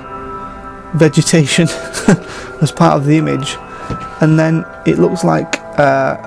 vegetation 0.94 1.68
as 2.62 2.72
part 2.72 2.98
of 2.98 3.06
the 3.06 3.18
image, 3.18 3.56
and 4.22 4.38
then 4.38 4.66
it 4.86 5.00
looks 5.00 5.24
like 5.24 5.60
uh, 5.80 6.18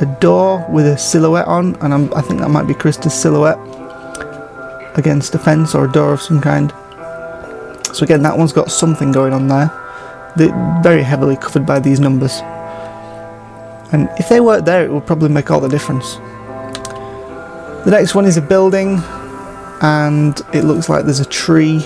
a 0.00 0.16
door 0.20 0.66
with 0.68 0.86
a 0.86 0.98
silhouette 0.98 1.46
on, 1.46 1.76
and 1.76 1.94
I'm, 1.94 2.12
I 2.14 2.20
think 2.20 2.40
that 2.40 2.50
might 2.50 2.66
be 2.66 2.74
Christer's 2.74 3.14
silhouette 3.14 3.58
against 4.98 5.34
a 5.34 5.38
fence 5.38 5.74
or 5.74 5.84
a 5.84 5.92
door 5.92 6.12
of 6.12 6.20
some 6.20 6.40
kind. 6.40 6.72
So 7.98 8.04
again, 8.04 8.22
that 8.22 8.38
one's 8.38 8.52
got 8.52 8.70
something 8.70 9.10
going 9.10 9.32
on 9.32 9.48
there. 9.48 9.72
They're 10.36 10.80
very 10.84 11.02
heavily 11.02 11.34
covered 11.34 11.66
by 11.66 11.80
these 11.80 11.98
numbers. 11.98 12.38
And 13.90 14.08
if 14.20 14.28
they 14.28 14.38
weren't 14.38 14.66
there, 14.66 14.84
it 14.84 14.92
would 14.92 15.04
probably 15.04 15.30
make 15.30 15.50
all 15.50 15.58
the 15.58 15.68
difference. 15.68 16.14
The 17.84 17.90
next 17.90 18.14
one 18.14 18.24
is 18.24 18.36
a 18.36 18.40
building, 18.40 19.00
and 19.82 20.40
it 20.54 20.62
looks 20.62 20.88
like 20.88 21.06
there's 21.06 21.18
a 21.18 21.24
tree 21.24 21.84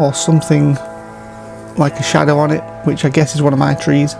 or 0.00 0.12
something 0.12 0.74
like 1.76 1.94
a 2.00 2.02
shadow 2.02 2.36
on 2.36 2.50
it, 2.50 2.64
which 2.84 3.04
I 3.04 3.10
guess 3.10 3.36
is 3.36 3.42
one 3.42 3.52
of 3.52 3.60
my 3.60 3.74
trees, 3.74 4.14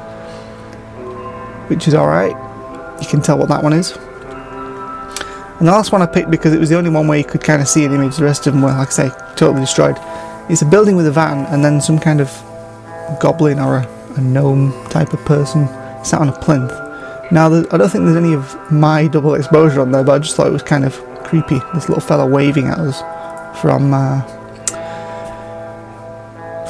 which 1.67 1.89
is 1.89 1.97
alright. 1.97 2.37
You 3.03 3.09
can 3.09 3.23
tell 3.23 3.39
what 3.39 3.49
that 3.49 3.65
one 3.65 3.73
is. 3.73 3.99
And 5.61 5.69
the 5.69 5.73
last 5.73 5.93
one 5.93 6.01
I 6.01 6.07
picked 6.07 6.31
because 6.31 6.55
it 6.55 6.59
was 6.59 6.71
the 6.71 6.79
only 6.79 6.89
one 6.89 7.07
where 7.07 7.19
you 7.19 7.25
could 7.25 7.43
kind 7.43 7.61
of 7.61 7.69
see 7.69 7.85
an 7.85 7.93
image, 7.93 8.17
the 8.17 8.25
rest 8.25 8.47
of 8.47 8.55
them 8.55 8.63
were, 8.63 8.71
like 8.71 8.89
I 8.89 8.91
say, 8.91 9.11
totally 9.37 9.61
destroyed. 9.61 9.97
It's 10.49 10.63
a 10.63 10.67
building 10.67 10.97
with 10.97 11.07
a 11.07 11.11
van 11.11 11.45
and 11.53 11.63
then 11.63 11.83
some 11.83 11.99
kind 11.99 12.23
of 12.23 12.31
goblin 13.21 13.59
or 13.59 13.77
a, 13.77 14.15
a 14.17 14.23
gnome 14.23 14.73
type 14.89 15.13
of 15.13 15.23
person 15.27 15.67
sat 16.03 16.23
on 16.23 16.31
a 16.31 16.33
plinth. 16.33 16.73
Now, 17.31 17.47
I 17.47 17.77
don't 17.77 17.91
think 17.91 18.07
there's 18.07 18.17
any 18.17 18.33
of 18.33 18.73
my 18.73 19.07
double 19.07 19.35
exposure 19.35 19.83
on 19.83 19.93
there, 19.93 20.03
but 20.03 20.13
I 20.13 20.19
just 20.21 20.35
thought 20.35 20.47
it 20.47 20.53
was 20.53 20.63
kind 20.63 20.83
of 20.83 20.97
creepy. 21.25 21.61
This 21.75 21.91
little 21.91 22.01
fella 22.01 22.27
waving 22.27 22.69
at 22.69 22.79
us 22.79 23.03
from 23.61 23.93
uh, 23.93 24.23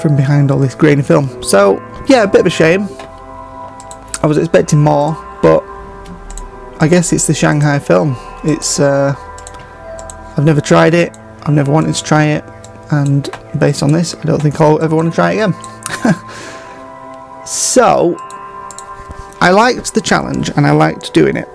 from 0.02 0.16
behind 0.16 0.50
all 0.50 0.58
this 0.58 0.74
grainy 0.74 1.02
film. 1.02 1.44
So, 1.44 1.78
yeah, 2.08 2.24
a 2.24 2.26
bit 2.26 2.40
of 2.40 2.46
a 2.46 2.50
shame. 2.50 2.88
I 4.20 4.26
was 4.26 4.36
expecting 4.36 4.80
more, 4.80 5.12
but 5.42 5.62
I 6.80 6.88
guess 6.90 7.12
it's 7.12 7.28
the 7.28 7.34
Shanghai 7.34 7.78
film. 7.78 8.16
It's 8.44 8.80
uh, 8.80 9.14
I've 10.36 10.44
never 10.44 10.60
tried 10.60 10.94
it. 10.94 11.16
I've 11.42 11.54
never 11.54 11.70
wanted 11.72 11.94
to 11.94 12.04
try 12.04 12.26
it, 12.26 12.44
and 12.90 13.28
based 13.58 13.82
on 13.82 13.92
this, 13.92 14.14
I 14.14 14.22
don't 14.22 14.40
think 14.40 14.60
I'll 14.60 14.82
ever 14.82 14.96
want 14.96 15.10
to 15.10 15.14
try 15.14 15.32
it 15.32 15.34
again. 15.36 15.54
so, 17.46 18.16
I 19.40 19.50
liked 19.50 19.94
the 19.94 20.00
challenge 20.00 20.50
and 20.50 20.66
I 20.66 20.72
liked 20.72 21.12
doing 21.14 21.36
it. 21.36 21.48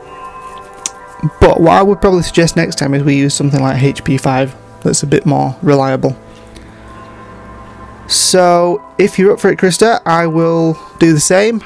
But 1.39 1.59
what 1.59 1.73
I 1.73 1.81
would 1.81 2.01
probably 2.01 2.23
suggest 2.23 2.55
next 2.55 2.77
time 2.77 2.93
is 2.93 3.03
we 3.03 3.15
use 3.15 3.33
something 3.33 3.61
like 3.61 3.81
HP5 3.81 4.55
that's 4.81 5.03
a 5.03 5.07
bit 5.07 5.25
more 5.25 5.55
reliable. 5.61 6.15
So, 8.07 8.83
if 8.99 9.17
you're 9.17 9.33
up 9.33 9.39
for 9.39 9.49
it, 9.49 9.57
Christer, 9.57 9.99
I 10.05 10.27
will 10.27 10.77
do 10.99 11.13
the 11.13 11.19
same. 11.19 11.63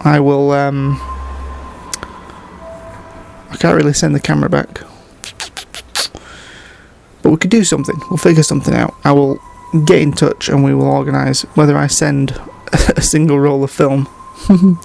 I 0.00 0.20
will. 0.20 0.52
Um, 0.52 1.13
I 3.54 3.56
can't 3.56 3.76
really 3.76 3.92
send 3.92 4.16
the 4.16 4.20
camera 4.20 4.50
back. 4.50 4.80
But 7.22 7.30
we 7.30 7.36
could 7.36 7.50
do 7.50 7.62
something. 7.62 7.94
We'll 8.10 8.18
figure 8.18 8.42
something 8.42 8.74
out. 8.74 8.94
I 9.04 9.12
will 9.12 9.38
get 9.86 10.02
in 10.02 10.12
touch 10.12 10.48
and 10.48 10.64
we 10.64 10.74
will 10.74 10.88
organise 10.88 11.42
whether 11.54 11.76
I 11.76 11.86
send 11.86 12.32
a 12.96 13.00
single 13.00 13.38
roll 13.38 13.62
of 13.62 13.70
film 13.70 14.08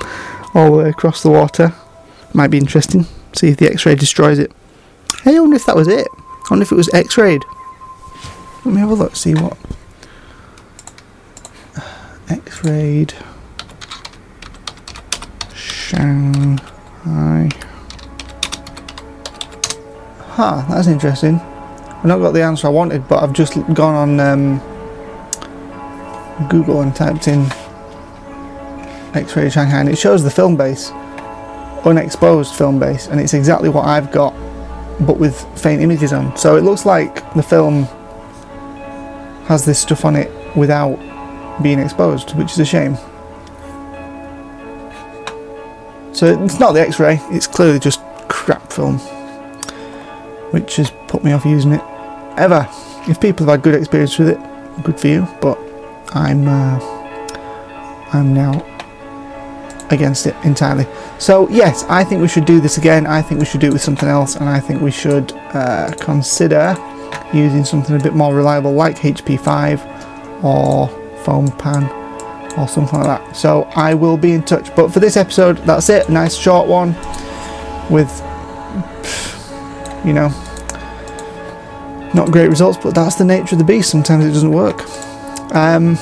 all 0.53 0.71
the 0.71 0.77
way 0.83 0.89
across 0.89 1.23
the 1.23 1.31
water. 1.31 1.73
Might 2.33 2.51
be 2.51 2.59
interesting. 2.59 3.07
See 3.33 3.47
if 3.47 3.57
the 3.57 3.67
X-ray 3.69 3.95
destroys 3.95 4.37
it. 4.37 4.51
Hey, 5.23 5.35
I 5.35 5.39
wonder 5.39 5.55
if 5.55 5.65
that 5.65 5.75
was 5.75 5.87
it. 5.87 6.07
I 6.13 6.47
wonder 6.51 6.63
if 6.63 6.71
it 6.71 6.75
was 6.75 6.93
X-rayed. 6.93 7.43
Let 8.65 8.73
me 8.73 8.79
have 8.79 8.91
a 8.91 8.93
look. 8.93 9.15
See 9.15 9.33
what 9.33 9.57
X-rayed 12.29 13.15
Shanghai. 15.55 17.49
Huh, 20.39 20.63
that's 20.69 20.87
interesting. 20.87 21.35
I've 21.35 22.05
not 22.05 22.19
got 22.19 22.31
the 22.31 22.41
answer 22.41 22.67
I 22.67 22.69
wanted, 22.69 23.09
but 23.09 23.21
I've 23.21 23.33
just 23.33 23.55
gone 23.73 23.93
on 23.93 24.19
um, 24.21 24.59
Google 26.47 26.79
and 26.79 26.95
typed 26.95 27.27
in 27.27 27.45
X-ray 29.13 29.49
Shanghai, 29.49 29.81
and 29.81 29.89
it 29.89 29.97
shows 29.97 30.23
the 30.23 30.31
film 30.31 30.55
base, 30.55 30.91
unexposed 31.83 32.55
film 32.55 32.79
base, 32.79 33.07
and 33.07 33.19
it's 33.19 33.33
exactly 33.33 33.67
what 33.67 33.83
I've 33.83 34.13
got, 34.13 34.33
but 35.05 35.17
with 35.19 35.45
faint 35.59 35.81
images 35.81 36.13
on. 36.13 36.37
So 36.37 36.55
it 36.55 36.61
looks 36.61 36.85
like 36.85 37.33
the 37.33 37.43
film 37.43 37.83
has 39.47 39.65
this 39.65 39.81
stuff 39.81 40.05
on 40.05 40.15
it 40.15 40.31
without 40.55 40.95
being 41.61 41.79
exposed, 41.79 42.31
which 42.37 42.53
is 42.53 42.59
a 42.59 42.65
shame. 42.65 42.95
So 46.13 46.27
it's 46.41 46.61
not 46.61 46.71
the 46.71 46.79
X-ray; 46.79 47.19
it's 47.23 47.45
clearly 47.45 47.77
just 47.77 47.99
crap 48.29 48.71
film, 48.71 49.01
which 50.51 50.77
has 50.77 50.91
put 51.07 51.23
me 51.23 51.31
off 51.31 51.45
using 51.45 51.73
it 51.73 51.81
ever. 52.37 52.67
If 53.07 53.19
people 53.19 53.45
have 53.45 53.55
had 53.55 53.63
good 53.63 53.75
experience 53.75 54.17
with 54.17 54.29
it, 54.29 54.83
good 54.83 54.99
for 54.99 55.07
you. 55.07 55.27
But 55.41 55.57
I'm 56.13 56.47
uh, 56.47 56.79
I'm 58.13 58.33
now 58.33 58.65
against 59.91 60.27
it 60.27 60.35
entirely. 60.43 60.85
So 61.17 61.49
yes, 61.49 61.83
I 61.89 62.03
think 62.03 62.21
we 62.21 62.27
should 62.27 62.45
do 62.45 62.59
this 62.59 62.77
again. 62.77 63.07
I 63.07 63.21
think 63.21 63.39
we 63.39 63.45
should 63.45 63.61
do 63.61 63.67
it 63.67 63.73
with 63.73 63.81
something 63.81 64.09
else, 64.09 64.35
and 64.35 64.47
I 64.47 64.59
think 64.59 64.81
we 64.81 64.91
should 64.91 65.31
uh, 65.53 65.93
consider 65.99 66.75
using 67.33 67.65
something 67.65 67.95
a 67.95 67.99
bit 67.99 68.13
more 68.13 68.33
reliable, 68.33 68.73
like 68.73 68.97
HP5 68.97 70.43
or 70.43 70.87
Fomapan 71.23 71.89
or 72.57 72.67
something 72.67 72.99
like 72.99 73.07
that. 73.07 73.35
So 73.35 73.63
I 73.75 73.93
will 73.93 74.17
be 74.17 74.33
in 74.33 74.43
touch. 74.43 74.75
But 74.75 74.91
for 74.91 74.99
this 74.99 75.17
episode, 75.17 75.57
that's 75.59 75.89
it. 75.89 76.09
Nice 76.09 76.35
short 76.35 76.67
one 76.67 76.93
with, 77.89 78.09
you 80.05 80.13
know, 80.13 80.29
not 82.13 82.31
great 82.31 82.49
results, 82.49 82.77
but 82.81 82.95
that's 82.95 83.15
the 83.15 83.25
nature 83.25 83.55
of 83.55 83.59
the 83.59 83.65
beast. 83.65 83.89
Sometimes 83.89 84.25
it 84.25 84.31
doesn't 84.31 84.51
work. 84.51 84.83
Um, 85.53 85.95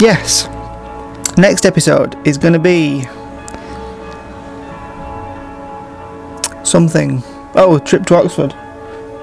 yes. 0.00 0.48
Next 1.36 1.66
episode 1.66 2.16
is 2.26 2.38
going 2.38 2.52
to 2.52 2.58
be 2.58 3.02
something. 6.64 7.22
Oh, 7.54 7.78
trip 7.78 8.06
to 8.06 8.16
Oxford. 8.16 8.52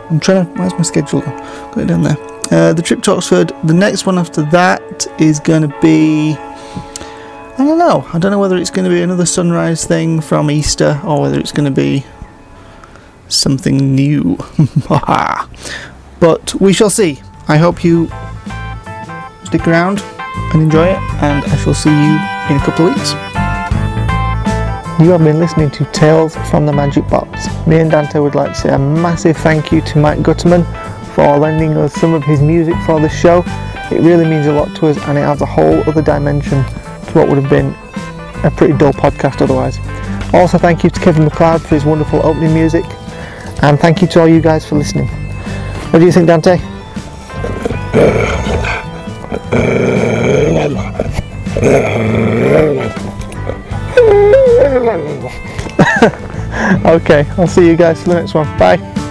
I'm 0.10 0.20
trying 0.20 0.46
to. 0.46 0.52
Where's 0.60 0.74
my 0.74 0.82
schedule? 0.82 1.22
Got 1.22 1.78
it 1.78 1.86
down 1.88 2.04
there. 2.04 2.18
Uh, 2.52 2.74
the 2.74 2.82
trip 2.82 3.02
to 3.04 3.14
Oxford. 3.14 3.52
The 3.64 3.74
next 3.74 4.06
one 4.06 4.18
after 4.18 4.44
that 4.52 5.08
is 5.20 5.40
going 5.40 5.62
to 5.64 5.80
be. 5.82 6.36
I 6.36 7.58
don't 7.58 7.78
know. 7.78 8.08
I 8.12 8.20
don't 8.20 8.32
know 8.32 8.40
whether 8.40 8.58
it's 8.58 8.72
going 8.72 8.86
to 8.86 8.90
be 8.90 9.02
another 9.02 9.26
sunrise 9.26 9.86
thing 9.86 10.22
from 10.22 10.50
Easter 10.50 11.00
or 11.04 11.22
whether 11.22 11.40
it's 11.40 11.52
going 11.52 11.66
to 11.66 11.72
be 11.72 12.06
something 13.36 13.96
new. 13.96 14.38
but 16.20 16.56
we 16.62 16.74
shall 16.74 16.90
see. 16.90 17.22
I 17.48 17.58
hope 17.58 17.84
you 17.84 18.08
stick 19.46 19.68
around 19.68 20.02
and 20.54 20.64
enjoy 20.64 20.88
it, 20.88 21.00
and 21.22 21.44
I 21.46 21.56
shall 21.58 21.74
see 21.74 21.90
you 21.90 22.18
in 22.50 22.62
a 22.62 22.64
couple 22.66 22.88
of 22.88 22.96
weeks. 22.96 23.14
You 25.00 25.10
have 25.10 25.24
been 25.24 25.40
listening 25.40 25.72
to 25.72 25.86
Tales 25.86 26.36
from 26.50 26.66
the 26.66 26.72
Magic 26.72 27.08
Box. 27.10 27.48
Me 27.68 27.80
and 27.80 27.92
Dante 27.92 28.20
would 28.20 28.36
like 28.36 28.54
to 28.54 28.56
say 28.56 28.70
a 28.70 28.78
massive 28.78 29.36
thank 29.38 29.72
you 29.72 29.82
to 29.82 29.98
Mike 29.98 30.20
Gutterman 30.20 30.64
for 31.14 31.38
lending 31.38 31.76
us 31.78 31.94
some 31.94 32.14
of 32.14 32.24
his 32.24 32.42
music 32.42 32.76
for 32.86 33.00
this 33.00 33.14
show. 33.14 33.44
It 33.92 34.02
really 34.02 34.26
means 34.26 34.46
a 34.46 34.54
lot 34.54 34.76
to 34.78 34.88
us 34.88 34.98
and 35.08 35.18
it 35.18 35.22
adds 35.22 35.42
a 35.42 35.46
whole 35.46 35.82
other 35.90 36.02
dimension 36.02 36.64
to 36.64 37.12
what 37.14 37.28
would 37.28 37.38
have 37.38 37.50
been 37.50 37.74
a 38.44 38.52
pretty 38.56 38.78
dull 38.78 38.94
podcast 38.94 39.42
otherwise. 39.42 39.78
Also, 40.34 40.58
thank 40.58 40.84
you 40.84 40.90
to 40.90 41.00
Kevin 41.00 41.26
MacLeod 41.26 41.62
for 41.62 41.76
his 41.76 41.86
wonderful 41.86 42.26
opening 42.26 42.54
music, 42.54 42.86
and 43.64 43.80
thank 43.80 44.02
you 44.02 44.08
to 44.10 44.20
all 44.20 44.28
you 44.28 44.42
guys 44.42 44.66
for 44.66 44.76
listening. 44.76 45.08
What 45.92 46.00
do 46.00 46.06
you 46.06 46.12
think, 46.12 46.28
Dante? 46.28 46.54
okay, 56.86 57.26
I'll 57.38 57.48
see 57.48 57.66
you 57.66 57.78
guys 57.78 58.04
for 58.04 58.10
the 58.10 58.16
next 58.16 58.34
one. 58.34 58.46
Bye. 58.58 59.03